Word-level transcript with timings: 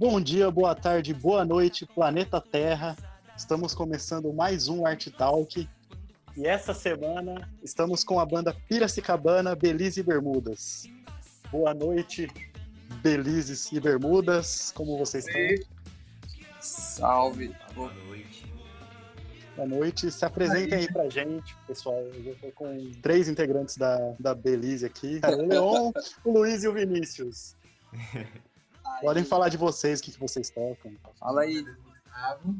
Bom 0.00 0.18
dia, 0.18 0.50
boa 0.50 0.74
tarde, 0.74 1.12
boa 1.12 1.44
noite, 1.44 1.84
planeta 1.84 2.40
Terra. 2.40 2.96
Estamos 3.36 3.74
começando 3.74 4.32
mais 4.32 4.66
um 4.66 4.86
Art 4.86 5.08
Talk. 5.08 5.68
E 6.34 6.46
essa 6.46 6.72
semana 6.72 7.46
estamos 7.62 8.02
com 8.02 8.18
a 8.18 8.24
banda 8.24 8.56
Piracicabana, 8.66 9.54
Belize 9.54 10.00
e 10.00 10.02
Bermudas. 10.02 10.84
Boa 11.52 11.74
noite, 11.74 12.28
Belizes 13.02 13.70
e 13.72 13.78
Bermudas. 13.78 14.72
Como 14.74 14.96
vocês 14.96 15.26
estão? 15.28 15.68
Salve. 16.62 17.54
Boa 17.74 17.92
noite. 17.92 18.50
Boa 19.54 19.68
noite. 19.68 20.10
Se 20.10 20.24
apresentem 20.24 20.78
aí 20.78 20.90
pra 20.90 21.10
gente, 21.10 21.54
pessoal. 21.66 22.00
Eu 22.00 22.24
já 22.24 22.34
tô 22.40 22.50
com 22.52 22.90
três 23.02 23.28
integrantes 23.28 23.76
da, 23.76 24.14
da 24.18 24.34
Belize 24.34 24.86
aqui: 24.86 25.20
o 25.22 25.46
Leon, 25.46 25.92
o 26.24 26.32
Luiz 26.32 26.64
e 26.64 26.68
o 26.68 26.72
Vinícius. 26.72 27.54
Podem 29.00 29.24
falar 29.24 29.48
de 29.48 29.56
vocês, 29.56 30.00
o 30.00 30.02
que, 30.02 30.12
que 30.12 30.20
vocês 30.20 30.50
tocam. 30.50 30.92
Fala 31.18 31.42
aí. 31.42 31.62
Gustavo, 31.62 32.54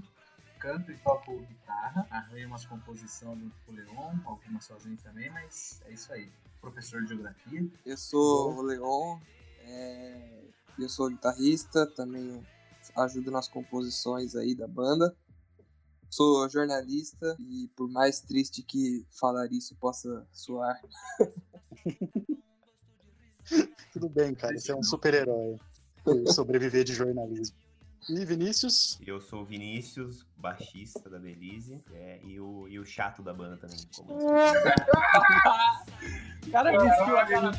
canto 0.59 0.93
e 0.93 0.99
toco 0.99 1.39
guitarra, 1.41 2.07
arranho 2.11 2.49
umas 2.49 2.65
composições 2.65 3.39
junto 3.39 3.57
com 3.67 3.73
o 3.73 3.75
Leon, 3.75 4.19
algumas 4.25 4.65
sozinho 4.65 4.97
também, 5.03 5.31
mas 5.31 5.83
é 5.87 5.93
isso 5.93 6.13
aí. 6.13 6.31
Professor 6.61 7.03
de 7.03 7.09
geografia. 7.09 7.67
Eu 7.85 7.97
sou 7.97 8.55
o 8.55 8.63
Leon, 8.63 9.19
é, 9.63 10.43
eu 10.79 10.89
sou 10.89 11.09
guitarrista, 11.09 11.87
também 11.87 12.47
ajudo 12.97 13.31
nas 13.31 13.49
composições 13.49 14.37
aí 14.37 14.55
da 14.55 14.69
banda. 14.69 15.17
Sou 16.11 16.49
jornalista 16.49 17.37
e 17.39 17.69
por 17.77 17.89
mais 17.89 18.21
triste 18.21 18.63
que 18.63 19.07
falar 19.11 19.47
isso 19.53 19.75
possa 19.77 20.27
soar, 20.33 20.81
Tudo 23.93 24.09
bem, 24.09 24.35
cara. 24.35 24.57
Você 24.57 24.71
é 24.71 24.77
um 24.77 24.83
super-herói 24.83 25.59
sobreviver 26.27 26.85
de 26.85 26.95
jornalismo. 26.95 27.57
E 28.09 28.25
Vinícius? 28.25 28.99
Eu 29.07 29.21
sou 29.21 29.43
o 29.43 29.45
Vinícius, 29.45 30.25
baixista 30.37 31.11
da 31.11 31.19
Belize, 31.19 31.83
é, 31.93 32.19
e, 32.25 32.41
o, 32.41 32.67
e 32.67 32.79
o 32.79 32.85
chato 32.85 33.23
da 33.23 33.35
banda 33.35 33.59
também. 33.59 33.79
Como 33.95 34.15
o 34.17 34.21
cara 36.51 36.73
vestiu 36.73 37.19
a 37.19 37.27
cara 37.27 37.53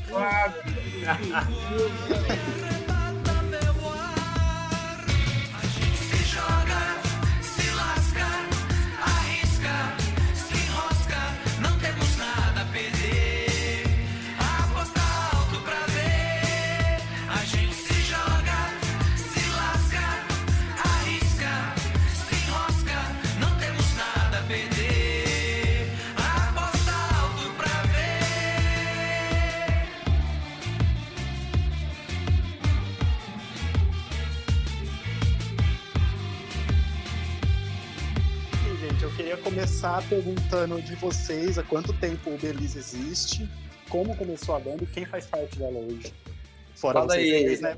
começar 39.66 40.02
perguntando 40.10 40.82
de 40.82 40.96
vocês 40.96 41.60
há 41.60 41.64
quanto 41.64 41.94
tempo 42.00 42.32
o 42.32 42.38
Belize 42.40 42.80
existe, 42.80 43.48
como 43.90 44.18
começou 44.18 44.56
a 44.56 44.60
banda 44.60 44.84
e 44.84 44.88
quem 44.88 45.06
faz 45.06 45.28
parte 45.28 45.60
dela 45.60 45.78
hoje. 45.78 46.12
Fora 46.74 47.02
Fala 47.02 47.14
vocês 47.14 47.32
aí, 47.36 47.44
três, 47.44 47.62
né? 47.62 47.78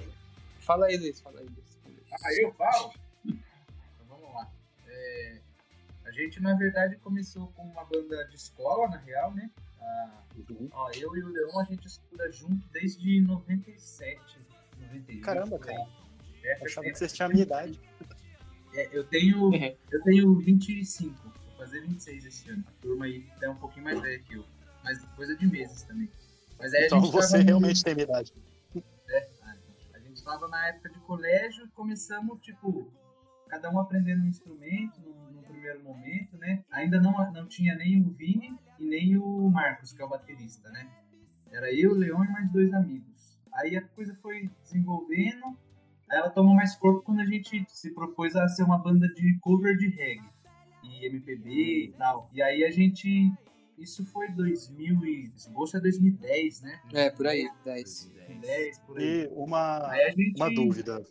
Fala 0.60 0.86
aí, 0.86 0.96
Luiz, 0.96 1.20
fala 1.20 1.40
aí, 1.42 1.46
Luiz. 1.46 1.80
Ah, 2.14 2.34
eu 2.42 2.54
falo? 2.54 2.94
Então 3.26 4.08
vamos 4.08 4.34
lá. 4.34 4.50
É, 4.88 5.40
a 6.06 6.12
gente, 6.12 6.42
na 6.42 6.54
verdade, 6.54 6.96
começou 7.04 7.48
com 7.48 7.64
uma 7.64 7.84
banda 7.84 8.24
de 8.30 8.36
escola, 8.38 8.88
na 8.88 8.98
real, 9.00 9.34
né? 9.34 9.52
Ah, 9.82 10.10
Uhum. 10.50 10.70
ó, 10.72 10.90
eu 10.92 11.16
e 11.18 11.22
o 11.22 11.28
Leon, 11.28 11.60
a 11.60 11.66
gente 11.66 11.86
estuda 11.86 12.32
junto 12.32 12.66
desde 12.72 13.20
97, 13.20 14.22
98. 14.80 15.22
Caramba, 15.22 15.58
aí. 15.58 15.62
cara. 15.62 15.86
É, 16.46 16.60
Eu 16.62 16.66
achava 16.66 16.82
tempo. 16.86 16.94
que 16.94 16.98
vocês 17.00 17.12
tinham 17.12 17.28
a 17.30 17.34
minha 17.34 17.44
idade. 17.44 17.78
É, 18.74 18.90
eu 18.94 19.04
tenho 19.04 19.52
eu 19.92 20.02
tenho 20.04 20.34
25, 20.40 21.14
vou 21.22 21.34
fazer 21.64 21.82
26 21.82 22.26
esse 22.26 22.50
ano. 22.50 22.64
A 22.68 22.72
turma 22.82 23.06
aí 23.06 23.26
é 23.42 23.50
um 23.50 23.56
pouquinho 23.56 23.86
mais 23.86 24.00
velha 24.02 24.20
que 24.20 24.34
eu, 24.34 24.46
mas 24.84 25.04
coisa 25.16 25.36
de 25.36 25.48
meses 25.48 25.84
também. 25.84 26.10
Mas 26.60 26.74
aí 26.74 26.86
Então 26.86 26.98
a 26.98 27.02
gente 27.02 27.12
você 27.12 27.42
realmente 27.42 27.84
tem 27.84 27.94
a 27.94 27.96
minha 27.96 28.04
idade. 28.04 28.34
Ah, 29.42 29.56
A 29.94 30.00
gente 30.00 30.22
tava 30.24 30.48
na 30.50 30.68
época 30.68 30.90
de 30.90 31.00
colégio 31.00 31.66
e 31.66 31.70
começamos, 31.70 32.42
tipo, 32.42 32.92
cada 33.48 33.70
um 33.70 33.80
aprendendo 33.80 34.24
um 34.24 34.28
instrumento 34.28 35.00
no, 35.02 35.32
no 35.32 35.42
primeiro 35.44 35.82
momento, 35.84 36.38
né? 36.38 36.66
Ainda 36.72 37.00
não, 37.00 37.32
não 37.32 37.48
tinha 37.48 37.76
nem 37.76 38.02
o 38.02 38.12
Vini 38.12 38.58
e 38.78 38.86
nem 38.86 39.18
o 39.18 39.50
Marcos, 39.50 39.94
que 39.94 40.02
é 40.02 40.06
o 40.06 40.10
baterista, 40.10 40.70
né? 40.70 40.90
Era 41.50 41.72
eu, 41.72 41.92
o 41.92 41.96
Leon 41.96 42.26
e 42.26 42.32
mais 42.32 42.52
dois 42.52 42.74
amigos. 42.74 43.40
Aí 43.54 43.78
a 43.78 43.82
coisa 43.82 44.14
foi 44.22 44.50
desenvolvendo, 44.64 45.46
aí 46.10 46.18
ela 46.18 46.30
tomou 46.30 46.56
mais 46.56 46.76
corpo 46.76 47.04
quando 47.04 47.22
a 47.22 47.26
gente 47.26 47.64
se 47.70 47.94
propôs 47.94 48.36
a 48.36 48.48
ser 48.50 48.64
uma 48.64 48.80
banda 48.80 49.08
de 49.14 49.38
cover 49.40 49.78
de 49.78 49.88
reggae 49.90 50.33
e 51.02 51.06
MPB 51.08 51.86
e 51.86 51.94
tal. 51.98 52.30
E 52.34 52.42
aí 52.42 52.64
a 52.64 52.72
gente. 52.72 53.32
Isso 53.78 54.06
foi 54.06 54.30
2000 54.30 55.06
e. 55.06 55.32
É 55.74 55.80
2010, 55.80 56.62
né? 56.62 56.80
É, 56.94 57.10
por 57.10 57.28
aí, 57.28 57.50
10. 57.66 58.12
2010, 58.14 58.80
por 58.80 58.98
aí. 58.98 59.24
E 59.24 59.28
uma, 59.34 59.90
Aí 59.90 60.04
a 60.04 60.10
gente... 60.12 60.36
uma 60.36 60.54
dúvida. 60.54 61.04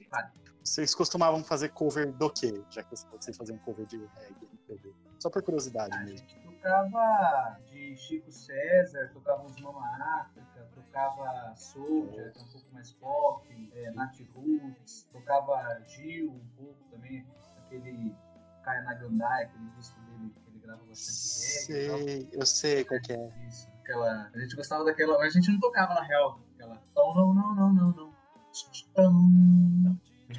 Vocês 0.63 0.95
costumavam 0.95 1.43
fazer 1.43 1.71
cover 1.71 2.13
do 2.13 2.31
quê? 2.31 2.63
Já 2.71 2.85
que 2.85 2.95
vocês 2.95 3.37
faziam 3.37 3.59
cover 3.59 3.85
de 3.85 3.97
reggae, 3.97 4.49
MPB. 4.69 4.95
Só 5.19 5.29
por 5.29 5.43
curiosidade 5.43 5.97
A 5.97 6.01
mesmo. 6.05 6.19
gente 6.19 6.41
tocava 6.63 7.59
de 7.67 7.97
Chico 7.97 8.31
César, 8.31 9.11
tocava 9.13 9.45
os 9.45 9.61
Mama 9.61 9.85
África, 10.21 10.69
tocava 10.75 11.55
Soldier, 11.57 12.33
que 12.33 12.39
é 12.39 12.43
um 12.43 12.49
pouco 12.49 12.73
mais 12.73 12.93
pop, 12.93 13.71
é, 13.75 13.91
Nat 13.91 14.21
Roots, 14.35 15.09
tocava 15.13 15.81
Gil 15.89 16.31
um 16.31 16.47
pouco 16.57 16.79
também, 16.91 17.27
aquele 17.59 18.15
Caia 18.63 18.83
na 18.83 18.95
Gandaia, 18.95 19.47
aquele 19.47 19.71
disco 19.77 20.01
dele 20.01 20.31
que 20.31 20.51
ele 20.51 20.59
grava 20.61 20.85
bastante 20.85 21.73
reggae 21.73 21.89
tal. 21.89 21.99
Sei, 21.99 22.29
eu 22.33 22.47
sei 22.47 22.85
qual 22.85 23.01
que 23.01 23.13
é. 23.13 23.33
Isso, 23.49 23.69
aquela. 23.81 24.31
A 24.35 24.39
gente 24.39 24.57
gostava 24.57 24.85
daquela. 24.85 25.19
Mas 25.19 25.29
a 25.35 25.39
gente 25.39 25.51
não 25.53 25.61
tocava 25.61 25.95
na 25.95 26.03
real. 26.03 26.41
Aquela. 26.55 26.77
Tom, 26.95 27.15
não, 27.15 27.35
não, 27.35 27.55
não, 27.55 27.73
não, 27.73 27.93
não. 27.93 28.13
Tom. 28.95 29.97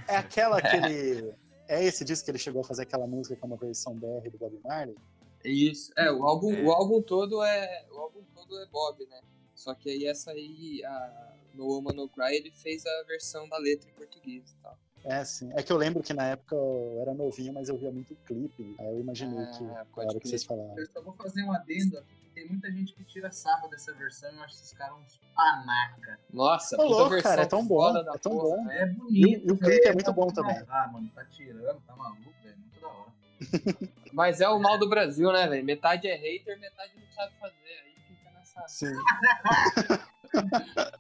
É 0.07 0.17
aquela 0.17 0.62
que 0.62 0.75
ele. 0.75 1.35
É 1.67 1.83
esse 1.83 2.03
disco 2.03 2.25
que 2.25 2.31
ele 2.31 2.38
chegou 2.38 2.62
a 2.62 2.66
fazer 2.66 2.83
aquela 2.83 3.07
música 3.07 3.35
que 3.35 3.44
é 3.44 3.45
uma 3.47 3.57
versão 3.57 3.95
BR 3.95 4.29
do 4.29 4.38
Bob 4.38 4.59
Marley? 4.63 4.95
Isso. 5.44 5.91
É, 5.97 6.12
o 6.12 6.23
álbum, 6.23 6.53
É. 6.53 6.62
o 6.62 6.72
álbum 6.72 7.01
todo 7.01 7.44
é. 7.44 7.85
O 7.91 7.97
álbum 7.97 8.22
todo 8.33 8.59
é 8.59 8.66
Bob, 8.67 9.06
né? 9.07 9.22
Só 9.56 9.73
que 9.73 9.89
aí 9.89 10.06
essa 10.06 10.31
aí, 10.31 10.83
a 10.83 11.33
No 11.53 11.66
Woman 11.66 11.94
No 11.94 12.09
Cry, 12.09 12.35
ele 12.35 12.51
fez 12.51 12.85
a 12.85 13.03
versão 13.07 13.47
da 13.47 13.57
letra 13.57 13.89
em 13.89 13.94
português 13.94 14.51
e 14.51 14.56
tal. 14.57 14.78
É, 15.06 15.24
sim. 15.25 15.52
É 15.53 15.62
que 15.62 15.72
eu 15.72 15.78
lembro 15.78 16.02
que 16.02 16.14
na 16.14 16.25
época 16.28 16.56
eu 16.56 16.97
era 17.02 17.14
novinho, 17.14 17.53
mas 17.53 17.68
eu 17.69 17.78
via 17.78 17.91
muito 17.91 18.16
clipe. 18.25 18.75
Aí 18.80 18.88
eu 18.88 19.00
imaginei 19.00 19.40
Ah, 19.40 19.52
que 19.52 19.64
na 19.64 19.86
hora 20.08 20.19
que 20.19 20.28
vocês 20.28 20.44
falaram. 20.46 20.78
Eu 20.78 20.86
só 20.88 21.02
vou 21.02 21.14
fazer 21.14 21.44
um 21.44 21.52
adendo 21.52 21.97
aqui, 21.97 22.16
tem 22.34 22.47
muita 22.47 22.72
gente 22.72 22.94
que 22.94 23.03
tira 23.03 23.30
sarro 23.31 23.68
dessa 23.68 23.94
versão 23.94 24.31
e 24.31 24.36
eu 24.38 24.44
acho 24.44 24.56
esses 24.56 24.72
caras 24.74 24.96
uns 24.97 25.19
panaca. 25.36 26.19
Nossa, 26.31 26.78
puta 26.78 26.88
louco, 26.90 27.09
versão 27.09 27.31
cara, 27.31 27.42
é 27.42 27.46
tão 27.46 27.68
bom, 27.68 27.97
é 27.97 28.18
tão 28.18 28.31
porra, 28.38 28.58
bom. 28.63 28.72
É 28.72 28.86
bonito. 28.86 29.47
E 29.47 29.52
o- 29.52 29.56
o 29.56 29.58
clipe 29.58 29.75
é 29.75 29.80
velho, 29.81 29.94
muito 29.96 30.06
tá 30.06 30.12
bom 30.13 30.28
também. 30.28 30.63
Ah, 30.69 30.88
mano, 30.92 31.09
tá 31.13 31.25
tirando, 31.25 31.81
tá 31.81 31.96
maluco, 31.96 32.34
velho. 32.44 32.58
Muito 32.58 32.80
da 32.81 32.88
hora. 32.88 33.13
Mas 34.13 34.40
é 34.42 34.47
o 34.47 34.59
mal 34.59 34.78
do 34.78 34.88
Brasil, 34.88 35.31
né, 35.34 35.47
velho? 35.47 35.66
Metade 35.66 36.08
é 36.08 36.16
hater, 36.16 36.58
metade 36.59 36.94
não 36.96 37.12
sabe 37.12 37.34
fazer. 37.40 37.56
Aí 37.84 37.94
fica 38.08 38.31
nessa. 38.31 38.68
Sim. 38.68 38.94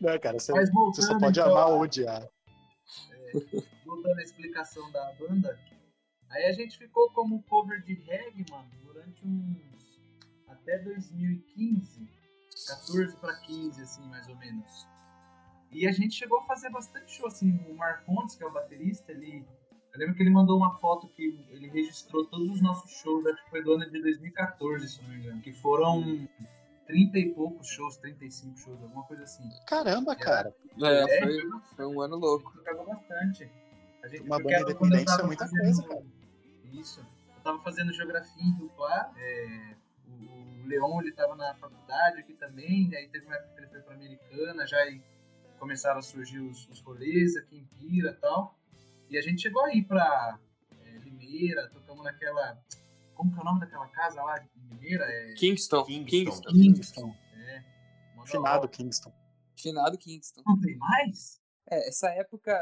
Não, 0.00 0.16
cara, 0.20 0.38
você, 0.38 0.52
Mas 0.52 0.70
você 0.70 1.02
só 1.02 1.18
pode 1.18 1.40
então, 1.40 1.50
amar 1.50 1.68
ou 1.70 1.80
odiar. 1.80 2.22
Voltando 3.84 4.18
à 4.18 4.22
explicação 4.22 4.90
da 4.90 5.12
banda, 5.14 5.58
aí 6.30 6.44
a 6.44 6.52
gente 6.52 6.78
ficou 6.78 7.10
como 7.12 7.42
cover 7.44 7.82
de 7.82 7.94
reggae, 7.94 8.44
mano, 8.50 8.70
durante 8.82 9.26
uns. 9.26 10.00
até 10.46 10.78
2015, 10.78 12.08
14 12.66 13.16
pra 13.16 13.34
15, 13.40 13.82
assim, 13.82 14.06
mais 14.08 14.28
ou 14.28 14.36
menos. 14.36 14.86
E 15.70 15.86
a 15.86 15.92
gente 15.92 16.14
chegou 16.14 16.38
a 16.40 16.44
fazer 16.44 16.70
bastante 16.70 17.12
show, 17.12 17.26
assim, 17.26 17.52
o 17.68 17.74
Marcondes, 17.74 18.34
que 18.34 18.42
é 18.42 18.46
o 18.46 18.52
baterista, 18.52 19.12
ele. 19.12 19.44
Eu 19.92 20.00
lembro 20.00 20.14
que 20.14 20.22
ele 20.22 20.30
mandou 20.30 20.56
uma 20.56 20.78
foto 20.78 21.08
que 21.08 21.46
ele 21.50 21.68
registrou 21.68 22.24
todos 22.26 22.50
os 22.50 22.62
nossos 22.62 22.90
shows, 22.90 23.26
acho 23.26 23.42
que 23.44 23.50
foi 23.50 23.62
do 23.62 23.72
ano 23.72 23.90
de 23.90 24.00
2014, 24.00 24.88
se 24.88 25.02
não 25.02 25.10
me 25.10 25.16
engano. 25.16 25.40
Que 25.40 25.52
foram 25.52 26.28
30 26.88 27.18
e 27.18 27.32
poucos 27.34 27.68
shows, 27.68 27.96
35 27.98 28.58
shows, 28.58 28.82
alguma 28.82 29.04
coisa 29.04 29.22
assim. 29.22 29.48
Caramba, 29.66 30.16
cara. 30.16 30.52
É, 30.82 31.04
É, 31.04 31.20
foi, 31.22 31.38
foi 31.76 31.86
um 31.86 32.00
ano 32.00 32.16
louco. 32.16 32.50
tocava 32.56 32.82
bastante. 32.84 33.48
A 34.02 34.08
gente, 34.08 34.22
Uma 34.24 34.38
banda 34.42 34.60
independente 34.62 35.12
é 35.12 35.22
muita 35.22 35.44
fazendo- 35.46 35.60
coisa, 35.62 35.82
cara. 35.86 36.04
Isso. 36.72 37.00
Eu 37.36 37.42
tava 37.42 37.58
fazendo 37.62 37.92
geografia 37.92 38.42
em 38.42 38.52
Rio 38.56 38.68
Claro, 38.70 39.10
é, 39.16 39.74
o, 40.08 40.62
o 40.64 40.66
Leon 40.66 41.00
ele 41.02 41.12
tava 41.12 41.36
na 41.36 41.54
faculdade 41.54 42.18
aqui 42.20 42.34
também, 42.34 42.90
aí 42.94 43.08
teve 43.08 43.26
uma 43.26 43.34
época 43.36 43.52
que 43.54 43.60
ele 43.60 43.68
foi 43.68 43.80
pra 43.80 43.94
Americana, 43.94 44.66
já 44.66 44.76
começaram 45.58 45.98
a 45.98 46.02
surgir 46.02 46.40
os, 46.40 46.68
os 46.68 46.80
rolês 46.80 47.36
aqui 47.36 47.56
em 47.58 47.64
Pira 47.64 48.10
e 48.10 48.14
tal. 48.20 48.56
E 49.10 49.16
a 49.18 49.22
gente 49.22 49.42
chegou 49.42 49.64
aí 49.64 49.82
pra 49.82 50.38
é, 50.84 50.98
Limeira, 50.98 51.68
tocamos 51.70 52.02
naquela. 52.04 52.58
Como 53.18 53.32
que 53.32 53.38
é 53.38 53.42
o 53.42 53.44
nome 53.44 53.58
daquela 53.58 53.88
casa 53.88 54.22
lá 54.22 54.38
em 54.40 54.68
Limeira? 54.76 55.04
É. 55.04 55.32
Kingston. 55.34 55.84
Kingston. 55.84 56.52
Kingston. 56.52 57.14
É. 57.34 57.64
Mó 58.14 58.22
da 58.22 58.30
Finado. 58.30 58.68
Kingston. 58.68 59.12
Finado 59.56 59.98
Kingston. 59.98 60.40
Não 60.46 60.60
tem 60.60 60.76
mais? 60.76 61.40
É, 61.68 61.88
essa 61.88 62.08
época, 62.10 62.52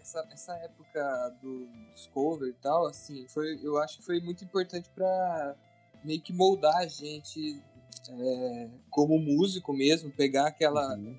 essa, 0.00 0.28
essa 0.32 0.54
época 0.56 1.28
do, 1.40 1.66
dos 1.92 2.08
cover 2.08 2.48
e 2.48 2.52
tal, 2.54 2.88
assim, 2.88 3.28
foi, 3.28 3.60
eu 3.62 3.78
acho 3.78 3.98
que 3.98 4.04
foi 4.04 4.20
muito 4.20 4.42
importante 4.44 4.90
pra 4.90 5.54
meio 6.04 6.20
que 6.20 6.32
moldar 6.32 6.76
a 6.78 6.86
gente 6.88 7.62
é, 8.10 8.70
como 8.90 9.16
músico 9.20 9.72
mesmo, 9.72 10.10
pegar 10.10 10.48
aquela, 10.48 10.96
Uhum. 10.96 11.16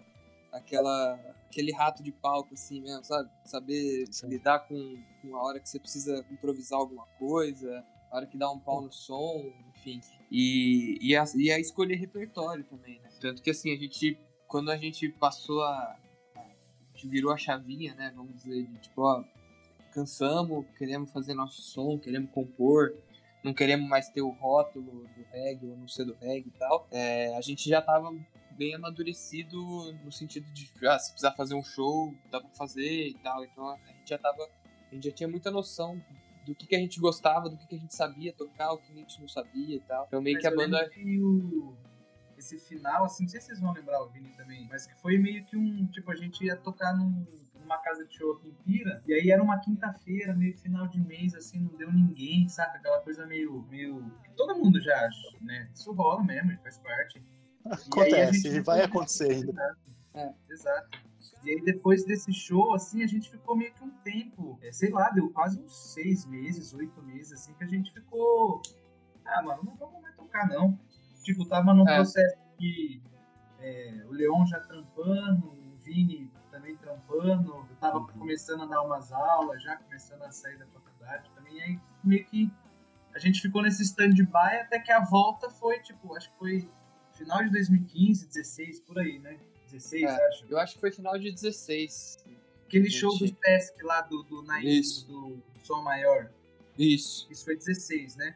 aquela, 0.51 1.13
aquele 1.50 1.71
rato 1.71 2.03
de 2.03 2.12
palco 2.12 2.53
assim 2.53 2.81
mesmo, 2.81 3.06
sabe? 3.06 3.29
Saber 3.45 4.07
Sim. 4.12 4.27
lidar 4.27 4.59
com, 4.68 5.01
com 5.21 5.38
a 5.38 5.41
hora 5.41 5.59
que 5.62 5.69
você 5.69 5.79
precisa 5.79 6.25
improvisar 6.29 6.77
alguma 6.79 7.06
coisa, 7.18 7.81
a 8.13 8.18
hora 8.18 8.27
que 8.27 8.38
dá 8.38 8.50
um 8.51 8.60
pau 8.60 8.80
no 8.80 8.92
som, 8.92 9.51
enfim. 9.75 10.00
E, 10.30 11.00
e, 11.01 11.15
a, 11.15 11.25
e 11.36 11.51
a 11.51 11.60
escolher 11.60 11.95
repertório 11.95 12.63
também, 12.63 13.00
né? 13.01 13.10
Tanto 13.19 13.42
que 13.42 13.50
assim, 13.50 13.74
a 13.74 13.75
gente, 13.75 14.19
quando 14.48 14.69
a 14.69 14.77
gente 14.77 15.10
passou 15.10 15.63
a. 15.63 15.98
A 16.38 16.95
gente 16.95 17.07
virou 17.07 17.31
a 17.31 17.38
chavinha, 17.38 17.95
né? 17.95 18.13
Vamos 18.15 18.36
dizer, 18.36 18.68
de 18.68 18.77
tipo, 18.77 19.01
ó, 19.01 19.24
cansamos, 19.92 20.63
queremos 20.77 21.12
fazer 21.12 21.33
nosso 21.33 21.63
som, 21.63 21.98
queremos 21.98 22.30
compor, 22.30 22.94
não 23.44 23.51
queremos 23.51 23.89
mais 23.89 24.10
ter 24.10 24.21
o 24.21 24.30
rótulo 24.30 25.07
do 25.07 25.24
reggae 25.31 25.65
ou 25.65 25.75
não 25.75 25.88
ser 25.88 26.06
do 26.06 26.13
reggae 26.13 26.50
e 26.50 26.60
tal. 26.60 26.88
É, 26.92 27.36
a 27.36 27.42
gente 27.42 27.68
já 27.68 27.81
tava 27.81 28.13
bem 28.51 28.75
amadurecido 28.75 29.57
no 30.04 30.12
sentido 30.12 30.45
de, 30.54 30.69
ah, 30.88 31.00
se 31.00 31.10
precisar 31.13 31.31
fazer 31.31 31.56
um 31.56 31.63
show, 31.63 32.13
dá 32.30 32.39
pra 32.39 32.50
fazer 32.51 33.07
e 33.07 33.15
tal. 33.24 33.44
Então 33.44 33.68
a 33.69 33.77
gente 33.77 34.07
já 34.07 34.19
tava, 34.19 34.48
a 34.92 34.94
gente 34.94 35.06
já 35.10 35.12
tinha 35.12 35.27
muita 35.27 35.50
noção 35.50 36.00
do 36.45 36.53
que, 36.55 36.67
que 36.67 36.75
a 36.75 36.79
gente 36.79 36.99
gostava, 36.99 37.49
do 37.49 37.57
que, 37.57 37.67
que 37.67 37.75
a 37.75 37.79
gente 37.79 37.95
sabia 37.95 38.33
tocar, 38.33 38.71
o 38.73 38.77
que 38.77 38.91
a 38.91 38.95
gente 38.95 39.19
não 39.19 39.27
sabia 39.27 39.75
e 39.75 39.79
tal. 39.81 40.05
Então 40.07 40.21
meio 40.21 40.35
Mas 40.35 40.41
que 40.41 40.47
a 40.47 40.51
eu 40.51 40.57
banda... 40.57 40.77
lembro 40.77 40.91
que 40.93 41.19
o- 41.21 41.77
esse 42.37 42.59
final, 42.59 43.05
assim, 43.05 43.23
não 43.23 43.29
sei 43.29 43.39
se 43.39 43.47
vocês 43.47 43.59
vão 43.61 43.71
lembrar 43.71 44.01
o 44.03 44.09
Vini 44.09 44.29
também, 44.35 44.67
mas 44.69 44.85
que 44.85 44.95
foi 45.01 45.17
meio 45.17 45.45
que 45.45 45.55
um. 45.55 45.85
Tipo, 45.87 46.11
a 46.11 46.15
gente 46.15 46.43
ia 46.45 46.55
tocar 46.57 46.93
num- 46.95 47.25
numa 47.57 47.77
casa 47.77 48.05
de 48.05 48.13
show 48.17 48.33
aqui 48.33 48.49
em 48.49 48.53
Pira, 48.63 49.01
e 49.07 49.13
aí 49.13 49.31
era 49.31 49.41
uma 49.41 49.57
quinta-feira, 49.59 50.33
meio 50.35 50.57
final 50.57 50.85
de 50.87 50.99
mês, 50.99 51.33
assim, 51.33 51.59
não 51.59 51.77
deu 51.77 51.89
ninguém, 51.93 52.49
saca? 52.49 52.77
Aquela 52.77 52.99
coisa 52.99 53.25
meio. 53.25 53.65
meio 53.69 54.11
que 54.23 54.31
todo 54.31 54.55
mundo 54.57 54.81
já 54.81 54.93
acha, 55.05 55.37
né? 55.41 55.69
Isso 55.73 55.93
rola 55.93 56.21
mesmo, 56.23 56.57
faz 56.61 56.77
parte. 56.79 57.19
E 57.19 57.69
aí 57.69 57.71
a 57.71 57.73
Acontece, 57.75 58.47
e 58.49 58.59
vai 58.59 58.81
acontecer 58.81 59.31
ainda. 59.31 59.51
Exato. 59.51 59.79
É. 60.15 60.33
Exato. 60.49 60.99
E 61.43 61.49
aí 61.51 61.61
depois 61.61 62.03
desse 62.05 62.31
show, 62.33 62.73
assim, 62.73 63.03
a 63.03 63.07
gente 63.07 63.29
ficou 63.29 63.55
meio 63.55 63.73
que 63.73 63.83
um 63.83 63.89
tempo, 64.03 64.57
é, 64.61 64.71
sei 64.71 64.89
lá, 64.91 65.09
deu 65.09 65.29
quase 65.29 65.59
uns 65.59 65.93
seis 65.93 66.25
meses, 66.25 66.73
oito 66.73 67.01
meses, 67.01 67.33
assim, 67.33 67.53
que 67.53 67.63
a 67.63 67.67
gente 67.67 67.91
ficou. 67.93 68.61
Ah, 69.25 69.41
mano, 69.41 69.63
não 69.63 69.75
vamos 69.75 70.01
mais 70.01 70.15
tocar, 70.15 70.47
não. 70.49 70.77
Tipo, 71.23 71.45
tava 71.47 71.73
num 71.73 71.87
É. 71.87 71.95
processo 71.95 72.37
que 72.57 73.01
é, 73.59 74.03
o 74.07 74.11
Leon 74.11 74.45
já 74.45 74.59
trampando, 74.59 75.47
o 75.47 75.77
Vini 75.77 76.29
também 76.51 76.75
trampando, 76.77 77.51
eu 77.69 77.75
tava 77.79 77.99
Uhum. 77.99 78.07
começando 78.07 78.63
a 78.63 78.65
dar 78.65 78.81
umas 78.81 79.11
aulas, 79.11 79.63
já 79.63 79.75
começando 79.77 80.21
a 80.23 80.31
sair 80.31 80.57
da 80.57 80.65
faculdade 80.67 81.29
também, 81.33 81.57
e 81.57 81.61
aí 81.61 81.79
meio 82.03 82.25
que 82.25 82.51
a 83.15 83.19
gente 83.19 83.39
ficou 83.41 83.61
nesse 83.61 83.81
stand-by 83.83 84.57
até 84.61 84.79
que 84.79 84.91
a 84.91 84.99
volta 85.03 85.49
foi, 85.49 85.79
tipo, 85.79 86.15
acho 86.15 86.29
que 86.31 86.37
foi 86.37 86.69
final 87.13 87.43
de 87.43 87.49
2015, 87.51 88.27
16, 88.27 88.81
por 88.81 88.99
aí, 88.99 89.19
né? 89.19 89.39
16, 89.73 90.03
É, 90.03 90.27
acho. 90.27 90.45
Eu 90.49 90.57
acho 90.59 90.73
que 90.75 90.79
foi 90.79 90.91
final 90.91 91.17
de 91.17 91.31
16. 91.31 92.17
Aquele 92.67 92.85
gente- 92.85 92.99
show 92.99 93.17
do 93.17 93.27
Sesc 93.27 93.83
lá 93.83 94.01
do, 94.01 94.23
do 94.23 94.43
Isso. 94.61 95.05
do 95.07 95.41
Som 95.63 95.81
Maior. 95.81 96.29
Isso. 96.77 97.27
Isso 97.29 97.45
foi 97.45 97.55
16, 97.55 98.15
né? 98.15 98.35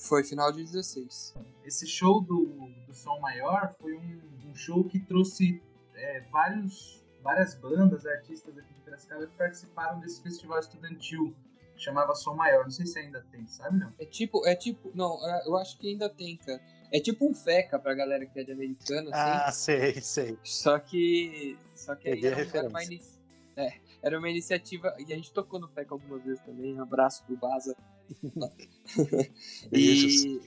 Foi 0.00 0.24
final 0.24 0.50
de 0.52 0.62
16. 0.64 1.34
Esse 1.64 1.86
show 1.86 2.20
do, 2.20 2.46
do 2.86 2.94
Som 2.94 3.18
Maior 3.20 3.74
foi 3.80 3.94
um, 3.94 4.20
um 4.46 4.54
show 4.54 4.82
que 4.84 4.98
trouxe 5.00 5.60
é, 5.94 6.20
vários, 6.30 7.02
várias 7.22 7.54
bandas, 7.54 8.06
artistas 8.06 8.56
aqui 8.56 8.72
de 8.74 8.80
Piracicaba 8.80 9.26
que 9.26 9.34
participaram 9.36 10.00
desse 10.00 10.22
festival 10.22 10.58
estudantil. 10.60 11.34
Chamava 11.76 12.14
Som 12.16 12.34
Maior, 12.34 12.64
não 12.64 12.70
sei 12.72 12.86
se 12.86 12.98
ainda 12.98 13.24
tem, 13.30 13.46
sabe 13.46 13.78
não? 13.78 13.92
É 14.00 14.04
tipo, 14.04 14.44
é 14.46 14.54
tipo, 14.56 14.90
não, 14.94 15.14
é- 15.28 15.46
eu 15.46 15.56
acho 15.56 15.78
que 15.78 15.88
ainda 15.88 16.08
tem, 16.08 16.36
cara. 16.36 16.60
É 16.92 17.00
tipo 17.00 17.28
um 17.28 17.34
FECA 17.34 17.78
pra 17.78 17.94
galera 17.94 18.24
que 18.26 18.38
é 18.40 18.44
de 18.44 18.52
americano, 18.52 19.10
assim. 19.10 19.18
Ah, 19.46 19.52
sei, 19.52 20.00
sei. 20.00 20.38
Só 20.42 20.78
que. 20.78 21.56
Só 21.74 21.94
que 21.94 22.08
aí 22.08 22.24
era, 22.24 22.68
uma 22.68 22.82
inici- 22.84 23.18
é, 23.56 23.72
era 24.02 24.18
uma 24.18 24.28
iniciativa. 24.30 24.94
E 24.98 25.12
a 25.12 25.16
gente 25.16 25.32
tocou 25.32 25.60
no 25.60 25.68
FECA 25.68 25.94
algumas 25.94 26.22
vezes 26.24 26.40
também. 26.44 26.74
Um 26.74 26.82
abraço 26.82 27.24
pro 27.24 27.36
Baza. 27.36 27.76
E, 29.72 30.40